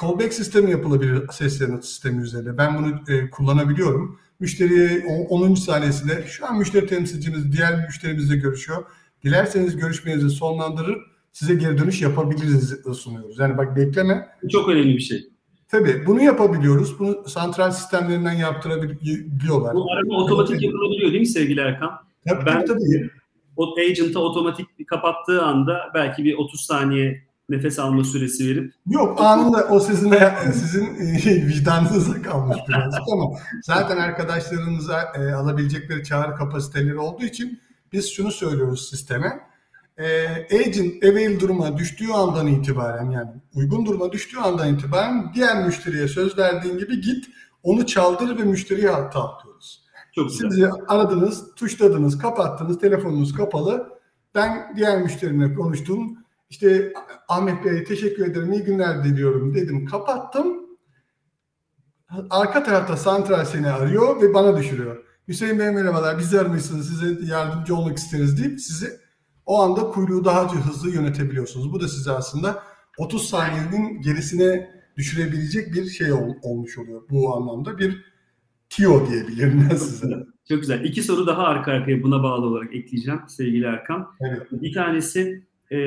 [0.00, 2.58] callback sistemi yapılabilir ses yanıt sistemi üzerinde.
[2.58, 4.18] Ben bunu e, kullanabiliyorum.
[4.40, 5.54] Müşteriye 10.
[5.54, 8.84] saniyesinde şu an müşteri temsilcimiz diğer müşterimizle görüşüyor.
[9.24, 10.98] Dilerseniz görüşmenizi sonlandırır
[11.32, 13.38] size geri dönüş yapabiliriz sunuyoruz.
[13.38, 14.28] Yani bak bekleme.
[14.50, 15.31] Çok önemli bir şey.
[15.72, 16.98] Tabii bunu yapabiliyoruz.
[16.98, 19.74] Bunu santral sistemlerinden yaptırabiliyorlar.
[19.74, 21.90] Bu arama otomatik yapılabiliyor değil mi sevgili Erkan?
[22.28, 23.10] Tabii, ben tabii.
[23.56, 29.66] O agent'a otomatik kapattığı anda belki bir 30 saniye nefes alma süresi verip Yok anında
[29.70, 30.14] o sizin
[30.52, 33.24] sizin e, vicdanınıza kalmış birazcık ama
[33.62, 37.60] zaten arkadaşlarınıza e, alabilecekleri çağrı kapasiteleri olduğu için
[37.92, 39.51] biz şunu söylüyoruz sisteme.
[40.02, 40.26] E,
[40.60, 46.38] agent avail duruma düştüğü andan itibaren yani uygun duruma düştüğü andan itibaren diğer müşteriye söz
[46.38, 47.24] verdiğin gibi git
[47.62, 49.82] onu çaldır ve müşteriye hatta atlıyoruz.
[50.14, 50.50] Çok güzel.
[50.50, 53.88] Sizi aradınız, tuşladınız, kapattınız, telefonunuz kapalı.
[54.34, 56.18] Ben diğer müşterimle konuştum.
[56.50, 56.92] İşte
[57.28, 59.86] Ahmet Bey teşekkür ederim, iyi günler diliyorum dedim.
[59.86, 60.62] Kapattım.
[62.30, 65.04] Arka tarafta santral seni arıyor ve bana düşürüyor.
[65.28, 69.01] Hüseyin Bey merhabalar, bizi aramışsınız, size yardımcı olmak isteriz deyip sizi
[69.46, 71.72] o anda kuyruğu daha hızlı yönetebiliyorsunuz.
[71.72, 72.62] Bu da size aslında
[72.98, 77.02] 30 saniyenin gerisine düşürebilecek bir şey ol, olmuş oluyor.
[77.10, 78.04] Bu anlamda bir
[78.70, 80.06] TIO diyebilirim ben size.
[80.48, 80.84] Çok güzel.
[80.84, 84.08] İki soru daha arka arkaya buna bağlı olarak ekleyeceğim sevgili Erkan.
[84.20, 84.46] Evet.
[84.52, 85.78] Bir tanesi e,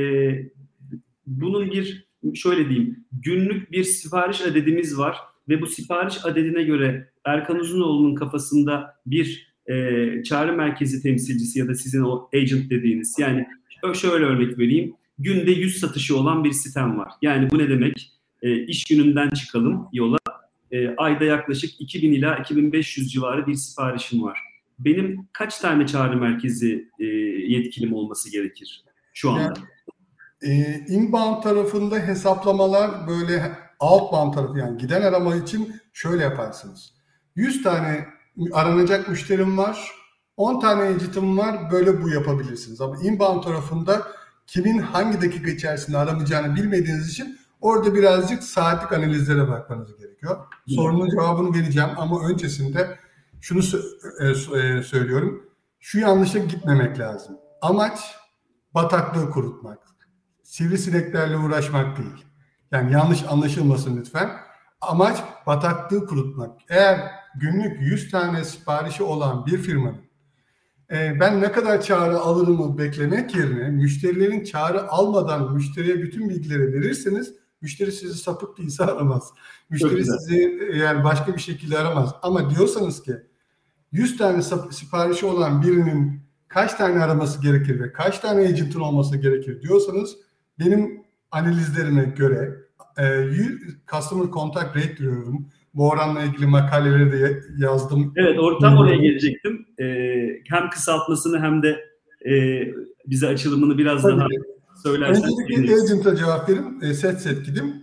[1.27, 5.17] bunun bir şöyle diyeyim günlük bir sipariş adedimiz var
[5.49, 11.75] ve bu sipariş adedine göre Erkan Uzunoğlu'nun kafasında bir e, çağrı merkezi temsilcisi ya da
[11.75, 13.45] sizin o agent dediğiniz yani
[13.93, 17.11] şöyle örnek vereyim günde 100 satışı olan bir sitem var.
[17.21, 18.11] Yani bu ne demek?
[18.41, 20.17] E, iş gününden çıkalım yola
[20.71, 24.39] e, ayda yaklaşık 2000 ila 2500 civarı bir siparişim var.
[24.79, 29.41] Benim kaç tane çağrı merkezi e, yetkilim olması gerekir şu anda?
[29.41, 29.57] Yani,
[30.41, 36.93] e, inbound tarafında hesaplamalar böyle outbound tarafı yani giden arama için şöyle yaparsınız.
[37.35, 38.05] 100 tane
[38.53, 39.91] aranacak müşterim var.
[40.37, 41.71] 10 tane agent'ım var.
[41.71, 42.81] Böyle bu yapabilirsiniz.
[42.81, 44.07] Ama inbound tarafında
[44.47, 50.37] kimin hangi dakika içerisinde aramayacağını bilmediğiniz için orada birazcık saatlik analizlere bakmanız gerekiyor.
[50.67, 52.99] Sorunun cevabını vereceğim ama öncesinde
[53.41, 53.61] şunu
[54.19, 55.49] e, e, söylüyorum.
[55.79, 57.37] Şu yanlışa gitmemek lazım.
[57.61, 57.99] Amaç
[58.73, 59.79] bataklığı kurutmak.
[60.43, 62.25] Sivrisineklerle uğraşmak değil.
[62.71, 64.29] Yani yanlış anlaşılmasın lütfen.
[64.81, 65.17] Amaç
[65.47, 66.59] bataklığı kurutmak.
[66.69, 70.05] Eğer günlük 100 tane siparişi olan bir firmanın
[70.91, 77.33] e, ben ne kadar çağrı alırımı beklemek yerine müşterilerin çağrı almadan müşteriye bütün bilgileri verirseniz
[77.61, 79.33] müşteri sizi sapık değilse aramaz.
[79.69, 82.15] Müşteri sizi yani başka bir şekilde aramaz.
[82.21, 83.15] Ama diyorsanız ki
[83.91, 89.61] 100 tane siparişi olan birinin kaç tane araması gerekir ve kaç tane agent'ın olması gerekir
[89.61, 90.15] diyorsanız
[90.59, 92.55] benim analizlerime göre
[92.99, 93.29] e,
[93.91, 95.49] customer contact rate diyorum.
[95.75, 98.13] Bu oranla ilgili makaleleri de yazdım.
[98.15, 99.65] Evet or tam oraya gelecektim.
[99.79, 101.79] Ee, hem kısaltmasını hem de
[102.29, 102.63] e,
[103.07, 104.19] bize açılımını biraz Tabii.
[104.19, 104.27] daha
[104.83, 105.23] söylersen.
[105.23, 106.81] Öncelikle agent'a cevap verin.
[106.81, 107.73] E, set set gidim.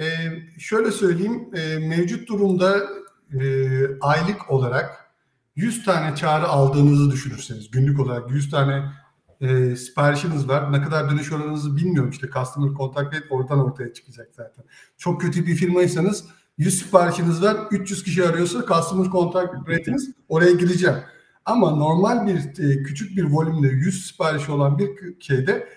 [0.00, 0.06] E,
[0.58, 1.48] şöyle söyleyeyim.
[1.54, 2.78] E, mevcut durumda
[3.32, 3.40] e,
[4.00, 4.90] aylık olarak
[5.56, 8.82] 100 tane çağrı aldığınızı düşünürseniz günlük olarak 100 tane
[9.40, 10.72] e, siparişiniz var.
[10.72, 12.10] Ne kadar dönüş oranınızı bilmiyorum.
[12.10, 14.64] İşte customer contact rate oradan ortaya çıkacak zaten.
[14.98, 16.24] Çok kötü bir firmaysanız
[16.58, 17.56] 100 siparişiniz var.
[17.70, 20.96] 300 kişi arıyorsa customer contact rate'iniz oraya gireceğim.
[21.44, 24.90] Ama normal bir e, küçük bir volümde 100 siparişi olan bir
[25.20, 25.68] şeyde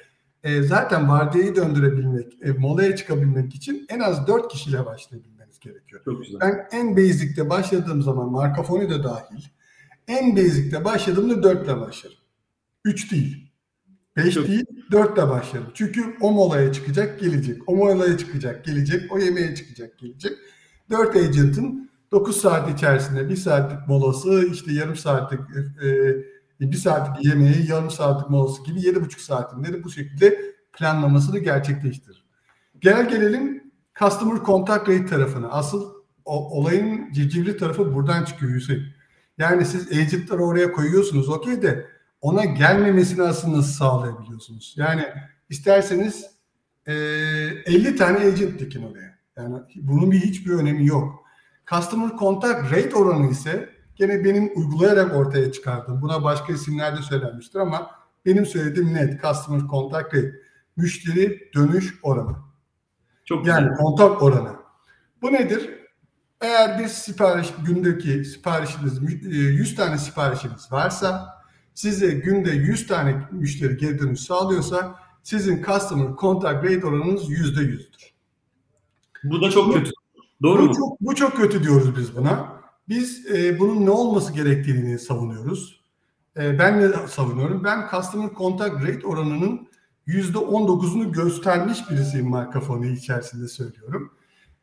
[0.43, 6.01] e, zaten vardiyayı döndürebilmek, e, molaya çıkabilmek için en az 4 kişiyle başlayabilmeniz gerekiyor.
[6.05, 6.39] Çok güzel.
[6.41, 9.43] Ben en basic'te başladığım zaman marka fonu da dahil
[10.07, 12.17] en basic'te başladığımda 4 ile başlarım.
[12.85, 13.51] 3 değil.
[14.17, 15.71] 5 değil 4 ile başlarım.
[15.73, 17.69] Çünkü o molaya çıkacak gelecek.
[17.69, 19.11] O molaya çıkacak gelecek.
[19.11, 20.33] O yemeğe çıkacak gelecek.
[20.91, 25.39] 4 agent'ın 9 saat içerisinde 1 saatlik molası işte yarım saatlik
[25.83, 25.87] e,
[26.61, 30.41] e, bir saatlik yemeği yarım saatlik molası gibi 7,5 saatinde bu şekilde
[30.73, 32.23] planlamasını gerçekleştirir.
[32.79, 35.49] Gel gelelim Customer Contact Rate tarafına.
[35.49, 35.93] Asıl
[36.25, 38.83] o, olayın civcivli tarafı buradan çıkıyor Hüseyin.
[39.37, 41.87] Yani siz agentları oraya koyuyorsunuz okey de
[42.21, 44.73] ona gelmemesini aslında nasıl sağlayabiliyorsunuz?
[44.77, 45.05] Yani
[45.49, 46.25] isterseniz
[46.85, 49.10] e, 50 tane agent dikin oraya.
[49.37, 51.25] Yani bunun bir hiçbir önemi yok.
[51.69, 56.01] Customer Contact Rate oranı ise gene benim uygulayarak ortaya çıkardım.
[56.01, 57.91] Buna başka isimler de söylenmiştir ama
[58.25, 60.31] benim söylediğim net Customer Contact Rate.
[60.77, 62.35] Müşteri dönüş oranı.
[63.25, 63.77] Çok yani güzel.
[63.77, 64.55] kontak oranı.
[65.21, 65.69] Bu nedir?
[66.41, 71.41] Eğer bir sipariş gündeki siparişiniz 100 e, tane siparişiniz varsa
[71.73, 78.10] size günde 100 tane müşteri geri dönüş sağlıyorsa sizin customer contact rate oranınız %100'dür.
[79.23, 79.91] Bu da çok bu, kötü.
[80.41, 80.73] Doğru bu mu?
[80.73, 82.61] Çok, bu çok kötü diyoruz biz buna.
[82.89, 85.81] Biz e, bunun ne olması gerektiğini savunuyoruz.
[86.37, 87.63] E, ben ne savunuyorum?
[87.63, 89.67] Ben customer contact rate oranının
[90.07, 94.13] %19'unu göstermiş birisiyim marka fonu içerisinde söylüyorum.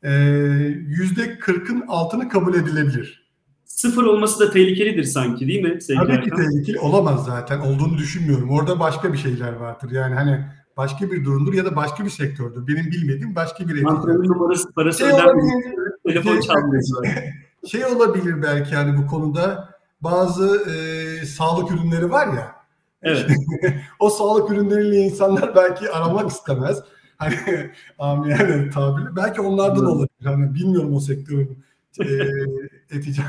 [0.03, 3.29] E, %40'ın altını kabul edilebilir.
[3.65, 5.83] Sıfır olması da tehlikelidir sanki değil mi?
[5.83, 7.61] Sevgili Tabii ki tehlikeli olamaz zaten.
[7.61, 8.51] Olduğunu düşünmüyorum.
[8.51, 9.91] Orada başka bir şeyler vardır.
[9.91, 10.45] Yani hani
[10.79, 12.67] başka bir durumdur ya da başka bir sektördür.
[12.67, 13.89] Benim bilmediğim başka bir etki.
[13.89, 15.63] Antrenör numarası parası şey ödenmiyor.
[16.07, 16.83] Telefon şey, çalmıyor.
[17.67, 22.59] şey olabilir belki yani bu konuda bazı e, sağlık ürünleri var ya
[23.03, 23.31] Evet.
[23.99, 26.83] o sağlık ürünleriyle insanlar belki aramak istemez.
[27.17, 27.35] Hani
[27.99, 29.17] amiyane tabiri.
[29.17, 29.89] Belki onlardan Evet.
[29.89, 30.25] olabilir.
[30.25, 31.65] Hani bilmiyorum o sektörün
[32.01, 32.05] e,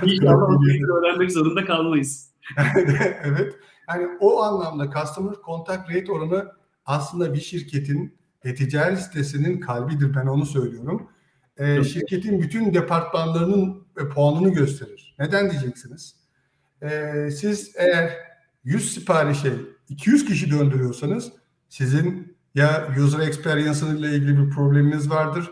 [0.03, 2.29] İnşallah bilgileri öğrenmek zorunda kalmayız.
[3.23, 3.55] evet.
[3.89, 6.58] Yani o anlamda customer contact rate oranı
[6.89, 10.15] aslında bir şirketin e-ticaret sitesinin kalbidir.
[10.15, 11.09] Ben onu söylüyorum.
[11.57, 15.15] Çok şirketin bütün departmanlarının e, puanını gösterir.
[15.19, 16.15] Neden diyeceksiniz?
[16.81, 18.13] Ee, siz eğer
[18.63, 19.53] 100 siparişe
[19.89, 21.31] 200 kişi döndürüyorsanız
[21.69, 25.51] sizin ya user experience ile ilgili bir probleminiz vardır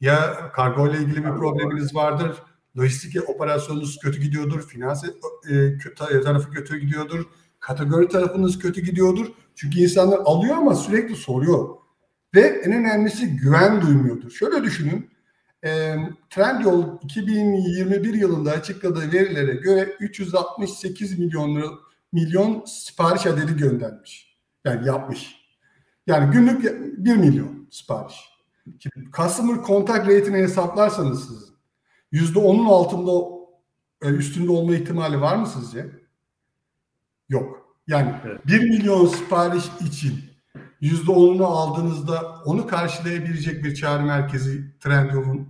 [0.00, 2.42] ya kargo ile ilgili bir probleminiz vardır
[2.78, 7.24] lojistik operasyonunuz kötü gidiyordur, finans e, kötü, tarafı kötü gidiyordur,
[7.60, 9.26] kategori tarafınız kötü gidiyordur.
[9.58, 11.76] Çünkü insanlar alıyor ama sürekli soruyor.
[12.34, 14.30] Ve en önemlisi güven duymuyordur.
[14.30, 15.10] Şöyle düşünün,
[15.64, 15.96] e,
[16.30, 21.80] Trendyol 2021 yılında açıkladığı verilere göre 368 milyon
[22.12, 24.38] milyon sipariş adedi göndermiş.
[24.64, 25.36] Yani yapmış.
[26.06, 26.64] Yani günlük
[27.04, 28.16] 1 milyon sipariş.
[28.64, 31.52] Şimdi customer contact rate'ini hesaplarsanız siz
[32.12, 33.38] %10'un altında
[34.02, 35.86] e, üstünde olma ihtimali var mı sizce?
[37.28, 37.67] Yok.
[37.88, 38.46] Yani Evet.
[38.46, 40.14] 1 milyon sipariş için
[40.82, 45.48] %10'unu aldığınızda onu karşılayabilecek bir çağrı merkezi Trendyol'un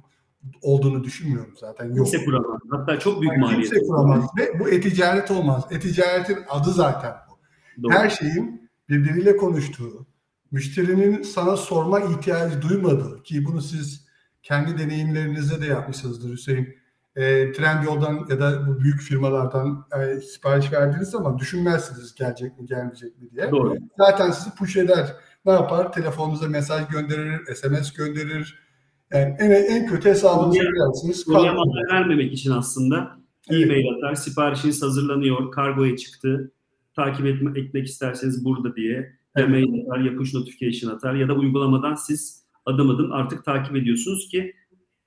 [0.62, 1.94] olduğunu düşünmüyorum zaten.
[1.94, 2.06] Yok.
[2.06, 2.60] Kimse kuramaz.
[2.70, 3.70] Hatta çok büyük Yani maliyet.
[3.70, 5.64] kimse kuramaz ve bu e-ticaret olmaz.
[5.70, 7.38] E-ticaretin adı zaten bu.
[7.82, 7.92] Doğru.
[7.92, 10.06] Her şeyin birbiriyle konuştuğu,
[10.50, 14.08] müşterinin sana sorma ihtiyacı duymadığı ki bunu siz
[14.42, 16.77] kendi deneyimlerinizde de yapmışsınızdır Hüseyin.
[17.18, 23.18] E, Trendyol'dan ya da bu büyük firmalardan e, sipariş verdiğiniz zaman düşünmezsiniz gelecek mi gelmeyecek
[23.22, 23.50] mi diye.
[23.50, 23.74] Doğru.
[23.98, 25.06] Zaten sizi push eder.
[25.46, 25.92] Ne yapar?
[25.92, 28.58] Telefonunuza mesaj gönderir, SMS gönderir.
[29.12, 31.24] Yani en, en kötü hesabınıza Soruya- girersiniz.
[31.24, 31.54] Kalkın.
[31.54, 33.18] mahal vermemek için aslında
[33.50, 33.62] Evet.
[33.64, 36.52] e-mail atar, siparişiniz hazırlanıyor, kargoya çıktı,
[36.96, 39.48] takip etme, etmek isterseniz burada diye Evet.
[39.48, 44.28] mail atar, ya push notification atar ya da uygulamadan siz adım adım artık takip ediyorsunuz
[44.30, 44.54] ki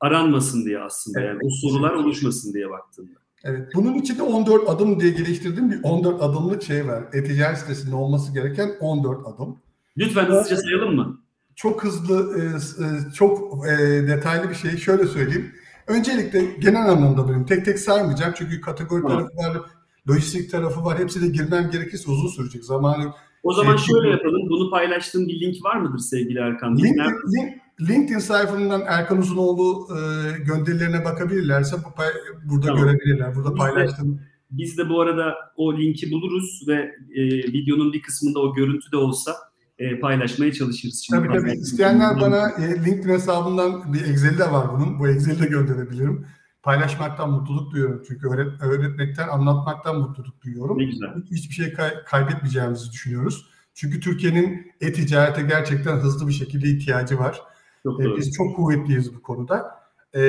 [0.01, 1.29] aranmasın diye aslında Evet.
[1.29, 3.19] yani o sorular oluşmasın diye baktığında.
[3.43, 3.69] Evet.
[3.75, 7.03] Bunun için de 14 adım diye geliştirdiğim bir 14 adımlık şey var.
[7.13, 9.57] E-ticaret sitesinde olması gereken 14 adım.
[9.97, 11.21] Lütfen hızlıca sayalım mı?
[11.55, 12.41] Çok hızlı, e,
[12.83, 15.51] e, çok e, detaylı bir şey şöyle söyleyeyim.
[15.87, 19.27] Öncelikle genel anlamda benim tek tek saymayacağım çünkü kategori Tamam.
[19.41, 19.65] tarafı var,
[20.09, 20.99] lojistik tarafı var.
[20.99, 22.63] Hepsine girmem gerekirse uzun sürecek.
[22.65, 23.11] Zamanı
[23.43, 24.49] O zaman Şey, şöyle yapalım.
[24.49, 26.75] Bunu paylaştığın bir link var mıdır sevgili Erkan?
[26.75, 26.99] Nerede?
[26.99, 29.99] Link- LinkedIn sayfamdan Erkan Uzunoğlu e,
[30.43, 32.83] gönderilerine bakabilirlerse bu pay- burada Tamam.
[32.83, 33.35] görebilirler.
[33.35, 34.21] Burada paylaştım.
[34.51, 36.73] Biz de bu arada o linki buluruz ve
[37.15, 39.35] e, videonun bir kısmında o görüntü de olsa
[39.79, 41.03] e, paylaşmaya çalışırız.
[41.05, 41.51] Şimdi Tabii tabii.
[41.51, 44.99] İsteyenler bana e, LinkedIn hesabından bir Excel'i de var bunun.
[44.99, 46.25] Bu Excel'i de gönderebilirim.
[46.63, 48.03] Paylaşmaktan mutluluk duyuyorum.
[48.07, 50.77] Çünkü öğret öğretmekten, anlatmaktan mutluluk duyuyorum.
[50.77, 51.09] Ne güzel.
[51.25, 53.45] Hiç- Hiçbir şey kay- kaybetmeyeceğimizi düşünüyoruz.
[53.73, 57.41] Çünkü Türkiye'nin e-ticarete gerçekten hızlı bir şekilde ihtiyacı var.
[57.83, 58.17] Çok E.
[58.17, 59.81] Biz çok kuvvetliyiz bu konuda.
[60.15, 60.21] E,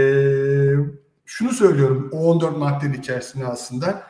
[1.26, 4.02] şunu söylüyorum o 14 maddenin içerisinde aslında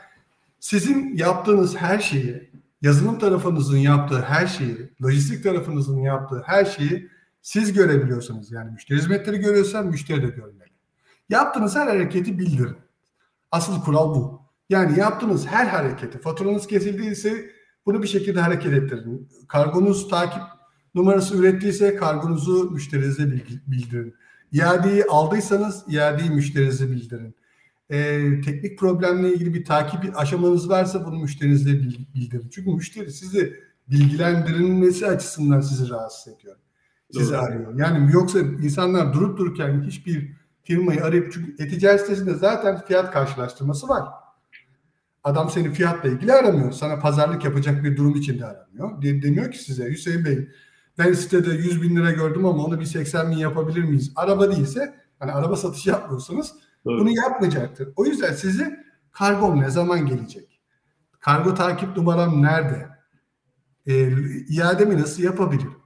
[0.61, 2.51] sizin yaptığınız her şeyi,
[2.83, 7.09] yazılım tarafınızın yaptığı her şeyi, lojistik tarafınızın yaptığı her şeyi
[7.43, 8.53] siz görebiliyorsunuz.
[8.53, 10.71] Yani müşteri hizmetleri görüyorsan müşteri de görmeli.
[11.29, 12.77] Yaptığınız her hareketi bildirin.
[13.51, 14.43] Asıl kural bu.
[14.69, 17.51] Yani yaptığınız her hareketi, faturanız kesildiyse
[17.87, 19.29] bunu bir şekilde hareket ettirin.
[19.49, 20.43] Kargonuz takip
[20.95, 23.33] numarası ürettiyse kargonuzu müşterinize
[23.67, 24.15] bildirin.
[24.53, 27.35] İadeyi aldıysanız iadeyi müşterinize bildirin.
[27.91, 32.49] Ee, teknik problemle ilgili bir takip aşamanız varsa bunu müşterinize bil- bildirin.
[32.51, 33.55] Çünkü müşteri sizi
[33.91, 36.57] bilgilendirilmesi açısından sizi rahatsız ediyor.
[37.13, 37.41] Sizi Doğru.
[37.41, 37.75] arıyor.
[37.79, 44.05] Yani yoksa insanlar durup dururken hiçbir firmayı arayıp çünkü e-ticaret sitesinde zaten fiyat karşılaştırması var.
[45.25, 46.73] Adam seni fiyatla ilgili aramıyor.
[46.73, 49.03] Sana pazarlık yapacak bir durum içinde aramıyor.
[49.03, 50.49] De- demiyor ki size Hüseyin Bey
[50.99, 54.13] ben sitede 100 bin lira gördüm ama onu bir 80 bin yapabilir miyiz?
[54.17, 57.01] Araba değilse hani araba satışı yapmıyorsanız Doğru.
[57.01, 57.89] bunu yapmayacaktır.
[57.97, 58.77] O yüzden sizi
[59.13, 60.61] kargom ne zaman gelecek?
[61.21, 62.89] Kargo takip numaram nerede?
[63.87, 64.11] E,
[64.49, 65.77] iademi nasıl yapabilirim?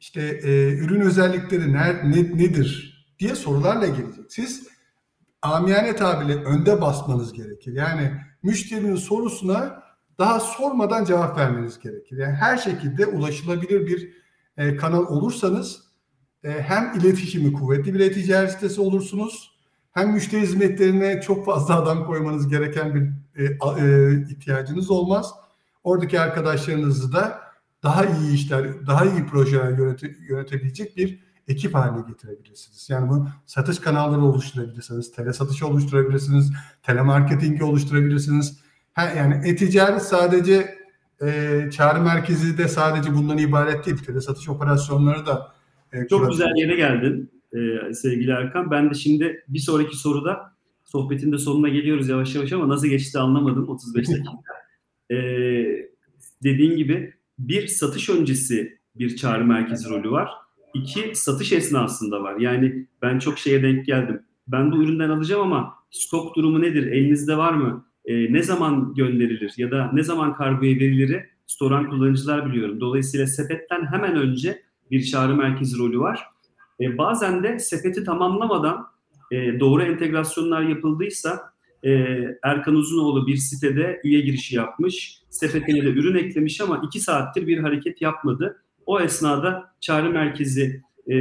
[0.00, 4.24] İşte e, ürün özellikleri ner, ne, nedir diye sorularla gelecek.
[4.28, 4.68] Siz
[5.42, 7.72] amiyane tabirle önde basmanız gerekir.
[7.72, 9.82] Yani müşterinin sorusuna
[10.18, 12.16] daha sormadan cevap vermeniz gerekir.
[12.16, 14.19] Yani her şekilde ulaşılabilir bir
[14.60, 15.84] e, kanal olursanız
[16.44, 19.50] e, hem iletişimi kuvvetli bir e-ticaret sitesi olursunuz
[19.92, 23.02] hem müşteri hizmetlerine çok fazla adam koymanız gereken bir
[23.36, 23.44] e,
[23.86, 25.34] e, ihtiyacınız olmaz.
[25.84, 27.40] Oradaki arkadaşlarınızı da
[27.82, 32.90] daha iyi işler, daha iyi projeler yönete, yönetebilecek bir ekip haline getirebilirsiniz.
[32.90, 36.52] Yani bu satış kanalları oluşturabilirsiniz, tele satışı oluşturabilirsiniz,
[36.82, 38.60] telemarketingi oluşturabilirsiniz.
[38.92, 40.79] Ha, yani e-ticaret sadece
[41.22, 43.98] e, çağrı merkezi de sadece bundan ibaret değil.
[43.98, 45.52] Tele satış operasyonları da
[45.92, 48.70] e, Çok güzel yere geldin e, sevgili Erkan.
[48.70, 50.54] Ben de şimdi bir sonraki soruda
[50.84, 54.30] sohbetin de sonuna geliyoruz yavaş yavaş ama nasıl geçti anlamadım 35 dakika.
[55.10, 55.16] e,
[56.42, 60.30] dediğin gibi bir satış öncesi bir çağrı merkezi rolü var.
[60.74, 62.36] İki satış esnasında var.
[62.36, 64.22] Yani ben çok şeye denk geldim.
[64.48, 66.86] Ben bu üründen alacağım ama stok durumu nedir?
[66.86, 67.86] Elinizde var mı?
[68.10, 71.24] E, ne zaman gönderilir ya da ne zaman kargoya verilir?
[71.46, 72.80] Storan kullanıcılar biliyorum.
[72.80, 76.20] Dolayısıyla sepetten hemen önce bir çağrı merkezi rolü var.
[76.80, 78.86] E, bazen de sepeti tamamlamadan
[79.32, 81.40] e, doğru entegrasyonlar yapıldıysa
[81.84, 81.90] e,
[82.42, 85.18] Erkan Uzunoğlu bir sitede üye girişi yapmış.
[85.30, 88.62] Sepetine de ürün eklemiş ama iki saattir bir hareket yapmadı.
[88.86, 91.14] O esnada çağrı merkezi e,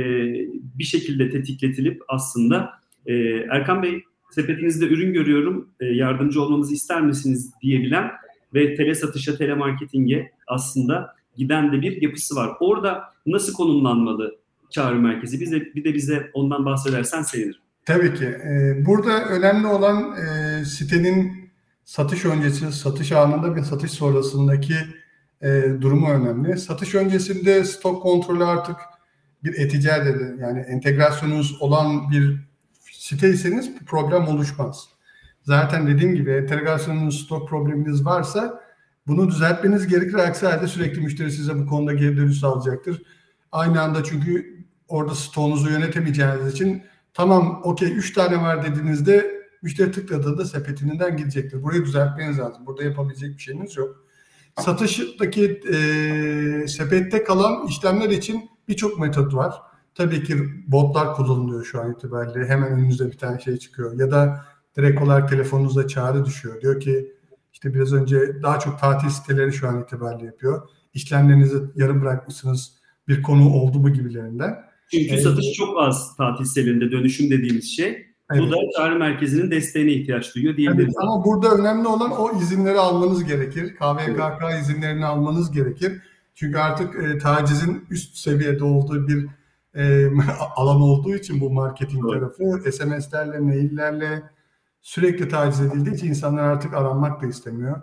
[0.78, 2.70] bir şekilde tetikletilip aslında
[3.06, 3.14] e,
[3.50, 8.12] Erkan Bey sepetinizde ürün görüyorum e, yardımcı olmamızı ister misiniz diyebilen
[8.54, 12.50] ve tele satışa, telemarketinge aslında giden de bir yapısı var.
[12.60, 14.36] Orada nasıl konumlanmalı
[14.70, 15.40] çağrı merkezi?
[15.40, 17.62] Bize, bir de bize ondan bahsedersen sevinirim.
[17.86, 18.26] Tabii ki.
[18.26, 21.50] Ee, burada önemli olan e, sitenin
[21.86, 24.76] satış öncesi, satış anında ve satış sonrasındaki
[25.42, 26.58] e, durumu önemli.
[26.58, 28.76] Satış öncesinde stok kontrolü artık
[29.44, 32.49] bir eticaret yani entegrasyonunuz olan bir
[33.10, 34.90] siteyseniz problem oluşmaz.
[35.44, 38.64] Zaten dediğim gibi entegrasyonunuz stok probleminiz varsa
[39.08, 40.14] bunu düzeltmeniz gerekir.
[40.14, 43.02] Aksi halde sürekli müşteri size bu konuda geri dönüş sağlayacaktır.
[43.52, 46.84] Aynı anda çünkü orada stoğunuzu yönetemeyeceğiniz için
[47.14, 51.64] tamam okey 3 tane var dediğinizde müşteri tıkladığında sepetinden gidecektir.
[51.64, 52.66] Burayı düzeltmeniz lazım.
[52.66, 54.06] Burada yapabilecek bir şeyiniz yok.
[54.60, 59.69] Satıştaki e, sepette kalan işlemler için birçok metot var.
[60.00, 60.38] Tabii ki
[60.68, 62.48] botlar kullanılıyor şu an itibariyle.
[62.48, 64.00] Hemen önünüzde bir tane şey çıkıyor.
[64.00, 64.46] Ya da
[64.78, 66.62] direkt olarak telefonunuza çağrı düşüyor.
[66.62, 67.12] Diyor ki
[67.54, 70.70] işte biraz önce daha çok tatil siteleri şu an itibariyle yapıyor.
[70.94, 72.74] İşlemlerinizi yarım bırakmışsınız
[73.08, 74.56] bir konu oldu mu gibilerinden.
[74.92, 75.24] Çünkü evet.
[75.24, 78.06] satış çok az tatil sitelerinde dönüşüm dediğimiz şey.
[78.32, 78.42] Evet.
[78.42, 80.94] Bu da çağrı merkezinin desteğine ihtiyaç duyuyor diyebiliriz.
[80.98, 83.76] Evet, ama burada önemli olan o izinleri almanız gerekir.
[83.76, 84.62] KVKK evet.
[84.62, 86.02] izinlerini almanız gerekir.
[86.36, 89.39] Çünkü artık e, tacizin üst seviyede olduğu bir
[89.80, 90.12] e,
[90.56, 92.38] alan olduğu için bu marketing evet.
[92.38, 94.24] tarafı SMS'lerle, maillerle
[94.82, 97.82] sürekli taciz edildiği için insanlar artık aranmak da istemiyor.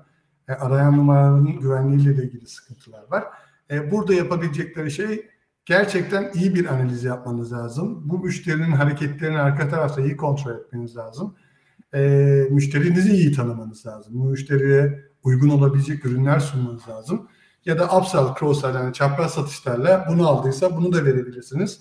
[0.48, 3.24] E, arayan numaraların güvenliğiyle de ilgili sıkıntılar var.
[3.70, 5.26] E, burada yapabilecekleri şey
[5.64, 8.02] gerçekten iyi bir analiz yapmanız lazım.
[8.04, 11.36] Bu müşterinin hareketlerini arka tarafta iyi kontrol etmeniz lazım.
[11.94, 12.00] E,
[12.50, 14.12] müşterinizi iyi tanımanız lazım.
[14.14, 17.28] Bu müşteriye uygun olabilecek ürünler sunmanız lazım.
[17.66, 21.80] Ya da upsell, cross-sell yani çapraz satışlarla bunu aldıysa bunu da verebilirsiniz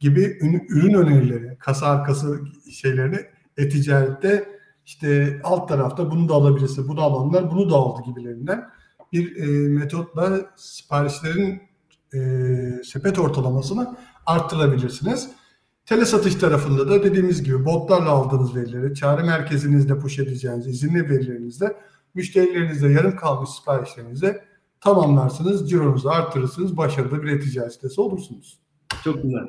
[0.00, 2.40] gibi ürün önerileri, kasa arkası
[2.72, 3.18] şeylerini
[3.56, 4.48] e-ticarette
[4.84, 8.68] işte alt tarafta bunu da alabilirse, bunu alanlar bunu da aldı gibilerinden
[9.12, 11.62] bir e, metotla siparişlerin
[12.14, 12.18] e,
[12.84, 13.96] sepet ortalamasını
[14.26, 15.30] arttırabilirsiniz.
[15.86, 21.76] Tele satış tarafında da dediğimiz gibi botlarla aldığınız verileri, çağrı merkezinizde push edeceğiniz izinli verilerinizle
[22.14, 24.40] müşterilerinizde yarım kalmış siparişlerinizi
[24.80, 28.58] tamamlarsınız, cironuzu arttırırsınız, başarılı bir e-ticaret sitesi olursunuz.
[29.04, 29.46] Çok güzel.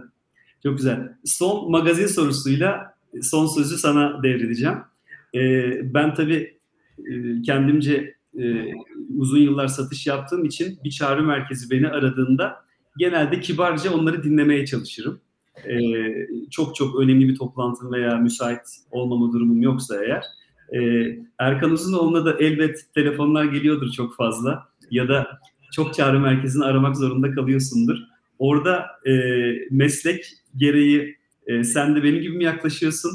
[0.63, 1.13] Çok güzel.
[1.25, 4.77] Son magazin sorusuyla son sözü sana devredeceğim.
[5.35, 6.59] Ee, ben tabii
[6.99, 8.73] e, kendimce e,
[9.17, 12.55] uzun yıllar satış yaptığım için bir çağrı merkezi beni aradığında
[12.97, 15.19] genelde kibarca onları dinlemeye çalışırım.
[15.65, 15.77] E,
[16.51, 18.61] çok çok önemli bir toplantım veya müsait
[18.91, 20.23] olmama durumum yoksa eğer.
[20.73, 20.79] E,
[21.39, 25.27] Erkan Uzunoğlu'na da elbet telefonlar geliyordur çok fazla ya da
[25.71, 27.97] çok çağrı merkezini aramak zorunda kalıyorsundur.
[28.39, 29.13] Orada e,
[29.71, 30.25] meslek
[30.57, 31.17] gereği
[31.47, 33.11] e, sen de benim gibi mi yaklaşıyorsun?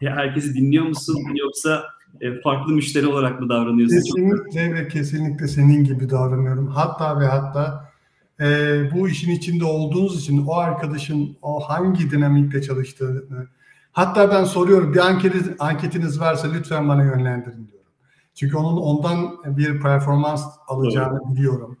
[0.00, 1.84] Herkesi dinliyor musun yoksa
[2.20, 3.96] e, farklı müşteri olarak mı davranıyorsun?
[3.96, 6.66] Kesinlikle ve kesinlikle senin gibi davranıyorum.
[6.66, 7.92] Hatta ve hatta
[8.40, 8.46] e,
[8.94, 13.46] bu işin içinde olduğunuz için o arkadaşın o hangi dinamikle çalıştığını
[13.92, 17.75] hatta ben soruyorum bir anketiniz, anketiniz varsa lütfen bana yönlendirin diyorum.
[18.36, 21.32] Çünkü onun ondan bir performans alacağını Doğru.
[21.32, 21.78] biliyorum.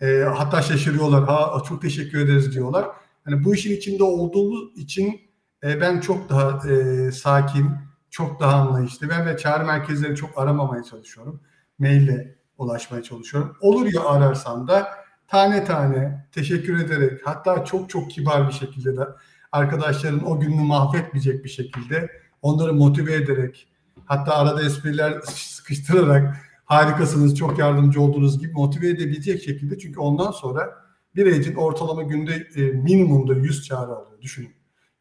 [0.00, 1.24] E, hatta şaşırıyorlar.
[1.24, 2.86] Ha çok teşekkür ederiz diyorlar.
[3.28, 5.20] Yani bu işin içinde olduğumuz için
[5.64, 7.70] e, ben çok daha e, sakin,
[8.10, 9.08] çok daha anlayışlı.
[9.08, 11.40] Ben ve çağrı merkezleri çok aramamaya çalışıyorum.
[11.78, 13.56] Maille ulaşmaya çalışıyorum.
[13.60, 14.88] Olur ya ararsam da
[15.28, 19.06] tane tane teşekkür ederek hatta çok çok kibar bir şekilde de
[19.52, 22.10] arkadaşların o gününü mahvetmeyecek bir şekilde
[22.42, 23.68] onları motive ederek
[24.06, 30.74] hatta arada espriler sıkıştırarak harikasınız, çok yardımcı olduğunuz gibi motive edebilecek şekilde çünkü ondan sonra
[31.16, 34.20] bir agent ortalama günde e, minimumda 100 çağrı alıyor.
[34.20, 34.50] Düşünün.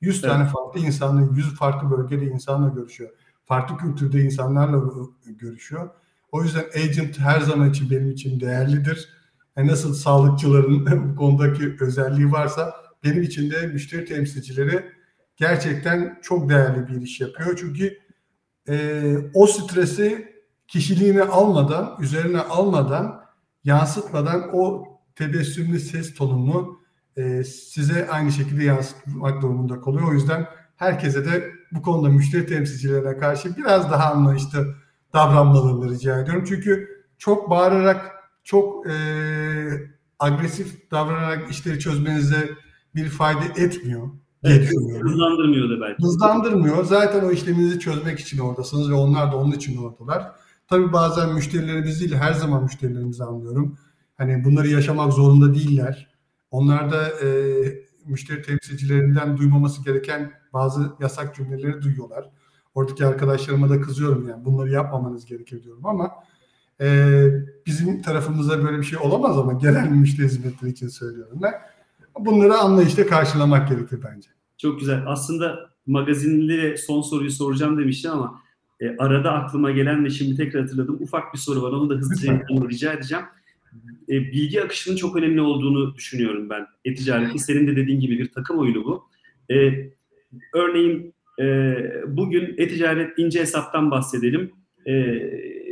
[0.01, 0.33] 100 evet.
[0.33, 3.09] tane farklı insanla, 100 farklı bölgede insanla görüşüyor.
[3.45, 4.83] Farklı kültürde insanlarla
[5.25, 5.89] görüşüyor.
[6.31, 9.09] O yüzden agent her zaman için benim için değerlidir.
[9.57, 14.85] Yani nasıl sağlıkçıların bu konudaki özelliği varsa benim için de müşteri temsilcileri
[15.37, 17.57] gerçekten çok değerli bir iş yapıyor.
[17.59, 17.97] Çünkü
[18.69, 20.35] e, o stresi
[20.67, 23.21] kişiliğine almadan, üzerine almadan,
[23.63, 24.85] yansıtmadan o
[25.15, 26.79] tebessümlü ses tonunu
[27.17, 30.07] e, size aynı şekilde yansıtmak durumunda kalıyor.
[30.09, 34.75] O yüzden herkese de bu konuda müşteri temsilcilerine karşı biraz daha anlayışlı
[35.13, 36.43] davranmalarını rica ediyorum.
[36.47, 38.11] Çünkü çok bağırarak,
[38.43, 38.93] çok e,
[40.19, 42.49] agresif davranarak işleri çözmenize
[42.95, 44.09] bir fayda etmiyor
[44.45, 44.69] evet.
[45.01, 46.03] Hızlandırmıyor da belki.
[46.03, 46.83] Hızlandırmıyor.
[46.83, 50.31] Zaten o işleminizi çözmek için oradasınız ve onlar da onun için oradalar.
[50.67, 53.77] Tabii bazen müşterilerimiz değil, her zaman müşterilerimizi anlıyorum.
[54.17, 56.07] Hani bunları yaşamak zorunda değiller.
[56.51, 57.27] Onlar da e,
[58.05, 62.29] müşteri temsilcilerinden duymaması gereken bazı yasak cümleleri duyuyorlar.
[62.75, 66.11] Oradaki arkadaşlarıma da kızıyorum yani bunları yapmamanız gerekir diyorum ama
[66.81, 67.27] e,
[67.65, 71.53] bizim tarafımızda böyle bir şey olamaz ama genel müşteri hizmetleri için söylüyorum ben.
[72.19, 74.29] Bunları anlayışla karşılamak gerekir bence.
[74.57, 75.03] Çok güzel.
[75.05, 78.41] Aslında magazinli son soruyu soracağım demiştim ama
[78.79, 81.71] e, arada aklıma gelen ve şimdi tekrar hatırladım ufak bir soru var.
[81.71, 83.25] Onu da hızlıca rica edeceğim.
[84.09, 86.65] E, bilgi akışının çok önemli olduğunu düşünüyorum ben.
[86.85, 89.03] E-ticareti senin de dediğin gibi bir takım oyunu bu.
[89.53, 89.55] E,
[90.53, 91.75] örneğin e,
[92.07, 94.51] bugün e-ticaret ince hesaptan bahsedelim.
[94.87, 94.93] E,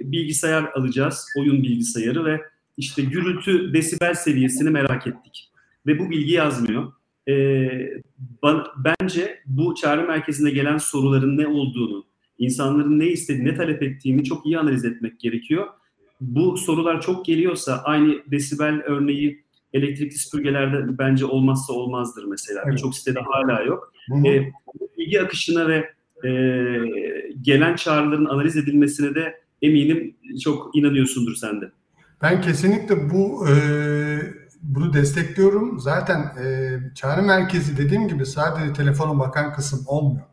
[0.04, 2.42] bilgisayar alacağız, oyun bilgisayarı ve
[2.78, 5.53] işte gürültü desibel seviyesini merak ettik.
[5.88, 6.94] Ve bu bilgi yazmıyor.
[7.30, 7.34] E,
[8.44, 12.06] ban, bence bu çağrı merkezine gelen soruların ne olduğunu,
[12.38, 15.68] insanların ne istediğini, ne talep ettiğini çok iyi analiz etmek gerekiyor.
[16.22, 22.62] Bu sorular çok geliyorsa aynı desibel örneği elektrikli süpürgelerde bence olmazsa olmazdır mesela.
[22.66, 22.74] Evet.
[22.74, 23.94] Birçok sitede hala yok.
[24.26, 24.52] E,
[24.98, 25.90] bilgi akışına ve
[26.28, 26.32] e,
[27.42, 31.72] gelen çağrıların analiz edilmesine de eminim çok inanıyorsundur sen de.
[32.22, 33.54] Ben kesinlikle bu e,
[34.64, 35.80] bunu destekliyorum.
[35.80, 40.26] Zaten e, çağrı merkezi dediğim gibi sadece telefona bakan kısım olmuyor.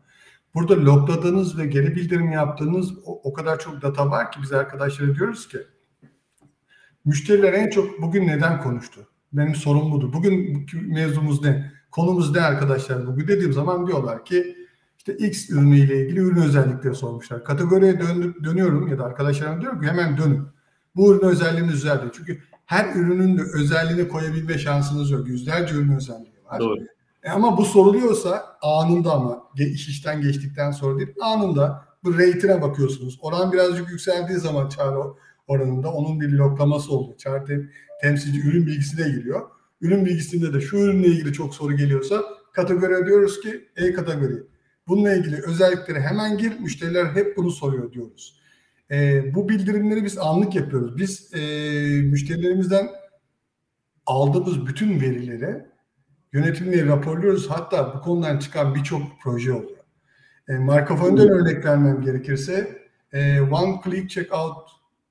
[0.53, 5.15] Burada logladığınız ve geri bildirim yaptığınız o, o kadar çok data var ki biz arkadaşlara
[5.15, 5.57] diyoruz ki
[7.05, 9.07] müşteriler en çok bugün neden konuştu?
[9.33, 10.13] Benim sorum budur.
[10.13, 11.71] Bugün mevzumuz ne?
[11.91, 14.55] Konumuz ne arkadaşlar bugün dediğim zaman diyorlar ki
[14.97, 17.43] işte X ürünüyle ilgili ürün özellikleri sormuşlar.
[17.43, 20.47] Kategoriye dön, dönüyorum ya da arkadaşlarım diyorum ki hemen dönün.
[20.95, 22.11] Bu ürün özelliğini düzeltin.
[22.13, 25.27] Çünkü her ürünün de özelliğini koyabilme şansınız yok.
[25.27, 26.59] Yüzlerce ürün özelliği var.
[26.59, 26.79] Doğru.
[27.23, 33.19] E ama bu soruluyorsa anında ama iş işten geçtikten sonra değil anında bu rate'ine bakıyorsunuz.
[33.21, 34.97] Oran birazcık yükseldiği zaman çağrı
[35.47, 37.17] oranında onun bir loklaması oluyor.
[37.17, 37.69] Çağrı tem,
[38.01, 39.41] temsilci ürün bilgisi de geliyor.
[39.81, 44.43] Ürün bilgisinde de şu ürünle ilgili çok soru geliyorsa kategori diyoruz ki E kategori.
[44.87, 46.59] Bununla ilgili özellikleri hemen gir.
[46.59, 48.40] Müşteriler hep bunu soruyor diyoruz.
[48.91, 50.97] E, bu bildirimleri biz anlık yapıyoruz.
[50.97, 51.39] Biz e,
[52.01, 52.89] müşterilerimizden
[54.05, 55.65] aldığımız bütün verileri
[56.33, 57.49] yönetimle raporluyoruz.
[57.49, 59.77] Hatta bu konudan çıkan birçok proje oluyor.
[60.47, 62.81] E, marka fonundan örnek vermem gerekirse
[63.13, 64.69] e, one click checkout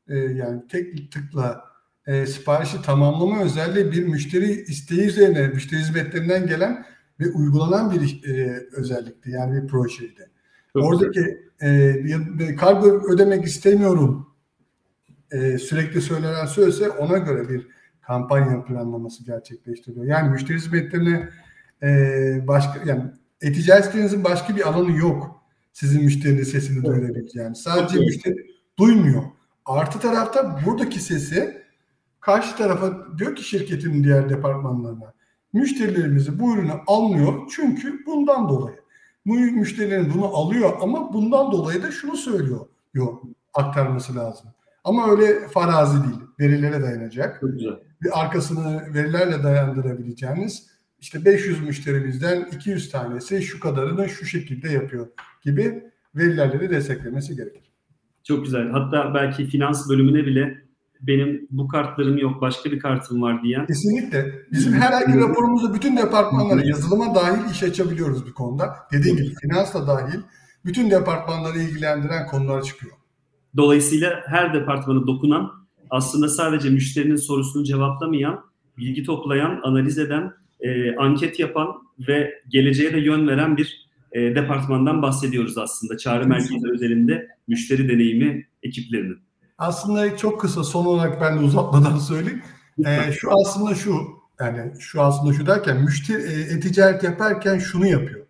[0.08, 1.64] e, yani tek tıkla
[2.06, 6.86] e, siparişi tamamlama özelliği bir müşteri isteği üzerine müşteri hizmetlerinden gelen
[7.20, 9.30] ve uygulanan bir e, özellikti.
[9.30, 10.30] Yani bir projeydi.
[10.74, 14.26] Oradaki e, kargo ödemek istemiyorum
[15.30, 17.66] e, sürekli söylenen sözse ona göre bir
[18.02, 20.06] kampanya planlaması gerçekleştiriyor.
[20.06, 21.28] Yani müşteri hizmetlerine
[21.82, 21.88] e,
[22.48, 23.02] başka yani
[23.42, 25.42] e-ticaretinizin başka bir alanı yok.
[25.72, 27.58] Sizin müşterinin sesini duyurabileceğiniz.
[27.58, 28.06] Sadece okay.
[28.06, 28.46] müşteri
[28.78, 29.22] duymuyor.
[29.66, 31.62] Artı tarafta buradaki sesi
[32.20, 35.12] karşı tarafa diyor ki şirketin diğer departmanlarına
[35.52, 38.80] müşterilerimizi bu ürünü almıyor çünkü bundan dolayı.
[39.26, 42.66] Bu müşterilerin bunu alıyor ama bundan dolayı da şunu söylüyor.
[42.94, 44.46] Yok aktarması lazım.
[44.84, 46.20] Ama öyle farazi değil.
[46.40, 47.40] Verilere dayanacak.
[47.42, 55.08] Güzel bir arkasını verilerle dayandırabileceğiniz işte 500 müşterimizden 200 tanesi şu kadarını şu şekilde yapıyor
[55.42, 57.72] gibi verilerle de desteklemesi gerekir.
[58.24, 58.70] Çok güzel.
[58.70, 60.64] Hatta belki finans bölümüne bile
[61.02, 63.66] benim bu kartlarım yok başka bir kartım var diyen.
[63.66, 64.32] Kesinlikle.
[64.52, 68.76] Bizim her ayki raporumuzda bütün departmanlara yazılıma dahil iş açabiliyoruz bir konuda.
[68.92, 70.20] Dediğim gibi finansla dahil
[70.64, 72.92] bütün departmanları ilgilendiren konular çıkıyor.
[73.56, 75.50] Dolayısıyla her departmana dokunan
[75.90, 78.40] aslında sadece müşterinin sorusunu cevaplamayan,
[78.78, 81.68] bilgi toplayan, analiz eden, e, anket yapan
[82.08, 85.98] ve geleceğe de yön veren bir e, departmandan bahsediyoruz aslında.
[85.98, 89.18] Çağrı merkezi özelinde müşteri deneyimi ekiplerinin.
[89.60, 92.42] Aslında çok kısa son olarak ben de uzatmadan söyleyeyim.
[92.86, 93.96] E, şu aslında şu
[94.40, 98.26] yani şu aslında şu derken müşteri e, e-ticaret yaparken şunu yapıyor.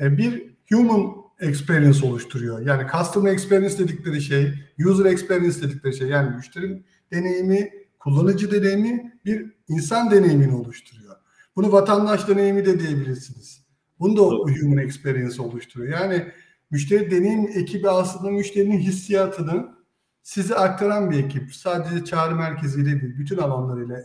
[0.00, 2.66] E, bir human experience oluşturuyor.
[2.66, 4.54] Yani customer experience dedikleri şey,
[4.86, 11.16] user experience dedikleri şey yani müşterinin deneyimi kullanıcı deneyimi bir insan deneyimini oluşturuyor.
[11.56, 13.64] Bunu vatandaş deneyimi de diyebilirsiniz.
[14.00, 16.00] Bunu da o human experience oluşturuyor.
[16.00, 16.26] Yani
[16.70, 19.79] müşteri deneyim ekibi aslında müşterinin hissiyatını
[20.22, 21.54] size aktaran bir ekip.
[21.54, 23.96] Sadece çağrı merkeziyle değil, bütün alanlarıyla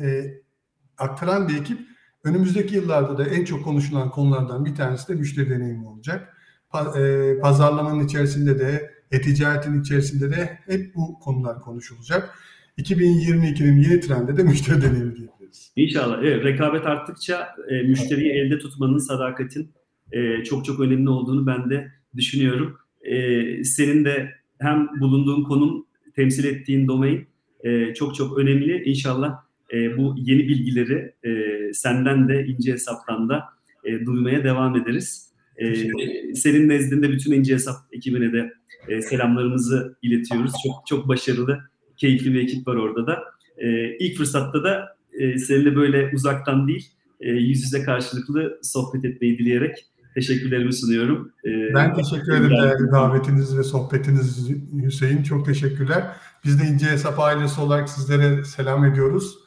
[0.00, 0.34] e,
[0.98, 1.80] aktaran bir ekip.
[2.24, 6.36] Önümüzdeki yıllarda da en çok konuşulan konulardan bir tanesi de müşteri deneyimi olacak.
[6.70, 12.38] Pa, e, pazarlamanın içerisinde de, e-ticaretin içerisinde de hep bu konular konuşulacak.
[12.78, 15.72] 2022'nin yeni trendi de müşteri deneyimi diyebiliriz.
[15.76, 16.18] İnşallah.
[16.22, 19.72] Evet, rekabet arttıkça e, müşteriyi elde tutmanın, sadakatin
[20.12, 22.78] e, çok çok önemli olduğunu ben de düşünüyorum.
[23.02, 23.14] E,
[23.64, 25.86] senin de hem bulunduğun konum,
[26.16, 27.26] temsil ettiğin domain
[27.64, 28.82] e, çok çok önemli.
[28.84, 29.38] İnşallah
[29.72, 33.44] e, bu yeni bilgileri e, senden de ince hesaptan da
[33.84, 35.32] e, duymaya devam ederiz.
[35.56, 35.74] E,
[36.34, 38.52] senin nezdinde bütün ince hesap ekibine de
[38.88, 40.52] e, selamlarımızı iletiyoruz.
[40.64, 41.60] Çok çok başarılı,
[41.96, 43.22] keyifli bir ekip var orada da.
[43.58, 46.90] E, ilk fırsatta da e, seninle böyle uzaktan değil,
[47.20, 51.32] e, yüz yüze karşılıklı sohbet etmeyi dileyerek teşekkürlerimi sunuyorum.
[51.44, 54.48] Ee, ben teşekkür ederim değerli davetiniz ve sohbetiniz
[54.82, 55.22] Hüseyin.
[55.22, 56.16] Çok teşekkürler.
[56.44, 59.38] Biz de İnce Hesap ailesi olarak sizlere selam ediyoruz.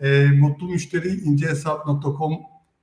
[0.00, 2.32] Ee, mutlu müşteri incehesap.com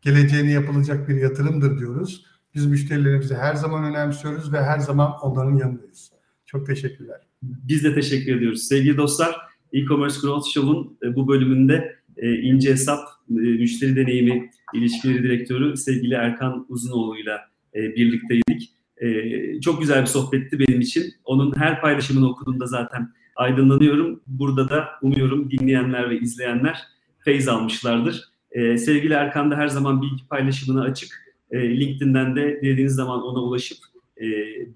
[0.02, 2.26] geleceğine yapılacak bir yatırımdır diyoruz.
[2.56, 6.12] Biz müşterilerimizi her zaman önemsiyoruz ve her zaman onların yanındayız.
[6.46, 7.22] Çok teşekkürler.
[7.42, 8.64] Biz de teşekkür ediyoruz.
[8.64, 9.36] Sevgili dostlar,
[9.74, 16.14] e-commerce Growth Show'un e, bu bölümünde e, ince hesap e, müşteri deneyimi ilişkileri direktörü sevgili
[16.14, 17.40] Erkan Uzunoğlu'yla
[17.76, 18.72] e, birlikteydik.
[18.98, 21.14] E, çok güzel bir sohbetti benim için.
[21.26, 24.22] Onun her paylaşımını okuduğumda zaten aydınlanıyorum.
[24.28, 26.82] Burada da umuyorum dinleyenler ve izleyenler
[27.20, 28.24] feyz almışlardır.
[28.52, 31.34] E, sevgili Erkan da her zaman bilgi paylaşımına açık.
[31.52, 33.78] E, LinkedIn'den de dediğiniz zaman ona ulaşıp
[34.18, 34.26] e,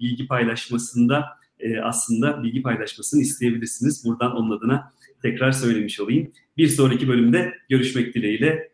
[0.00, 1.26] bilgi paylaşmasında
[1.60, 4.04] e, aslında bilgi paylaşmasını isteyebilirsiniz.
[4.04, 6.32] Buradan onun adına tekrar söylemiş olayım.
[6.56, 8.72] Bir sonraki bölümde görüşmek dileğiyle.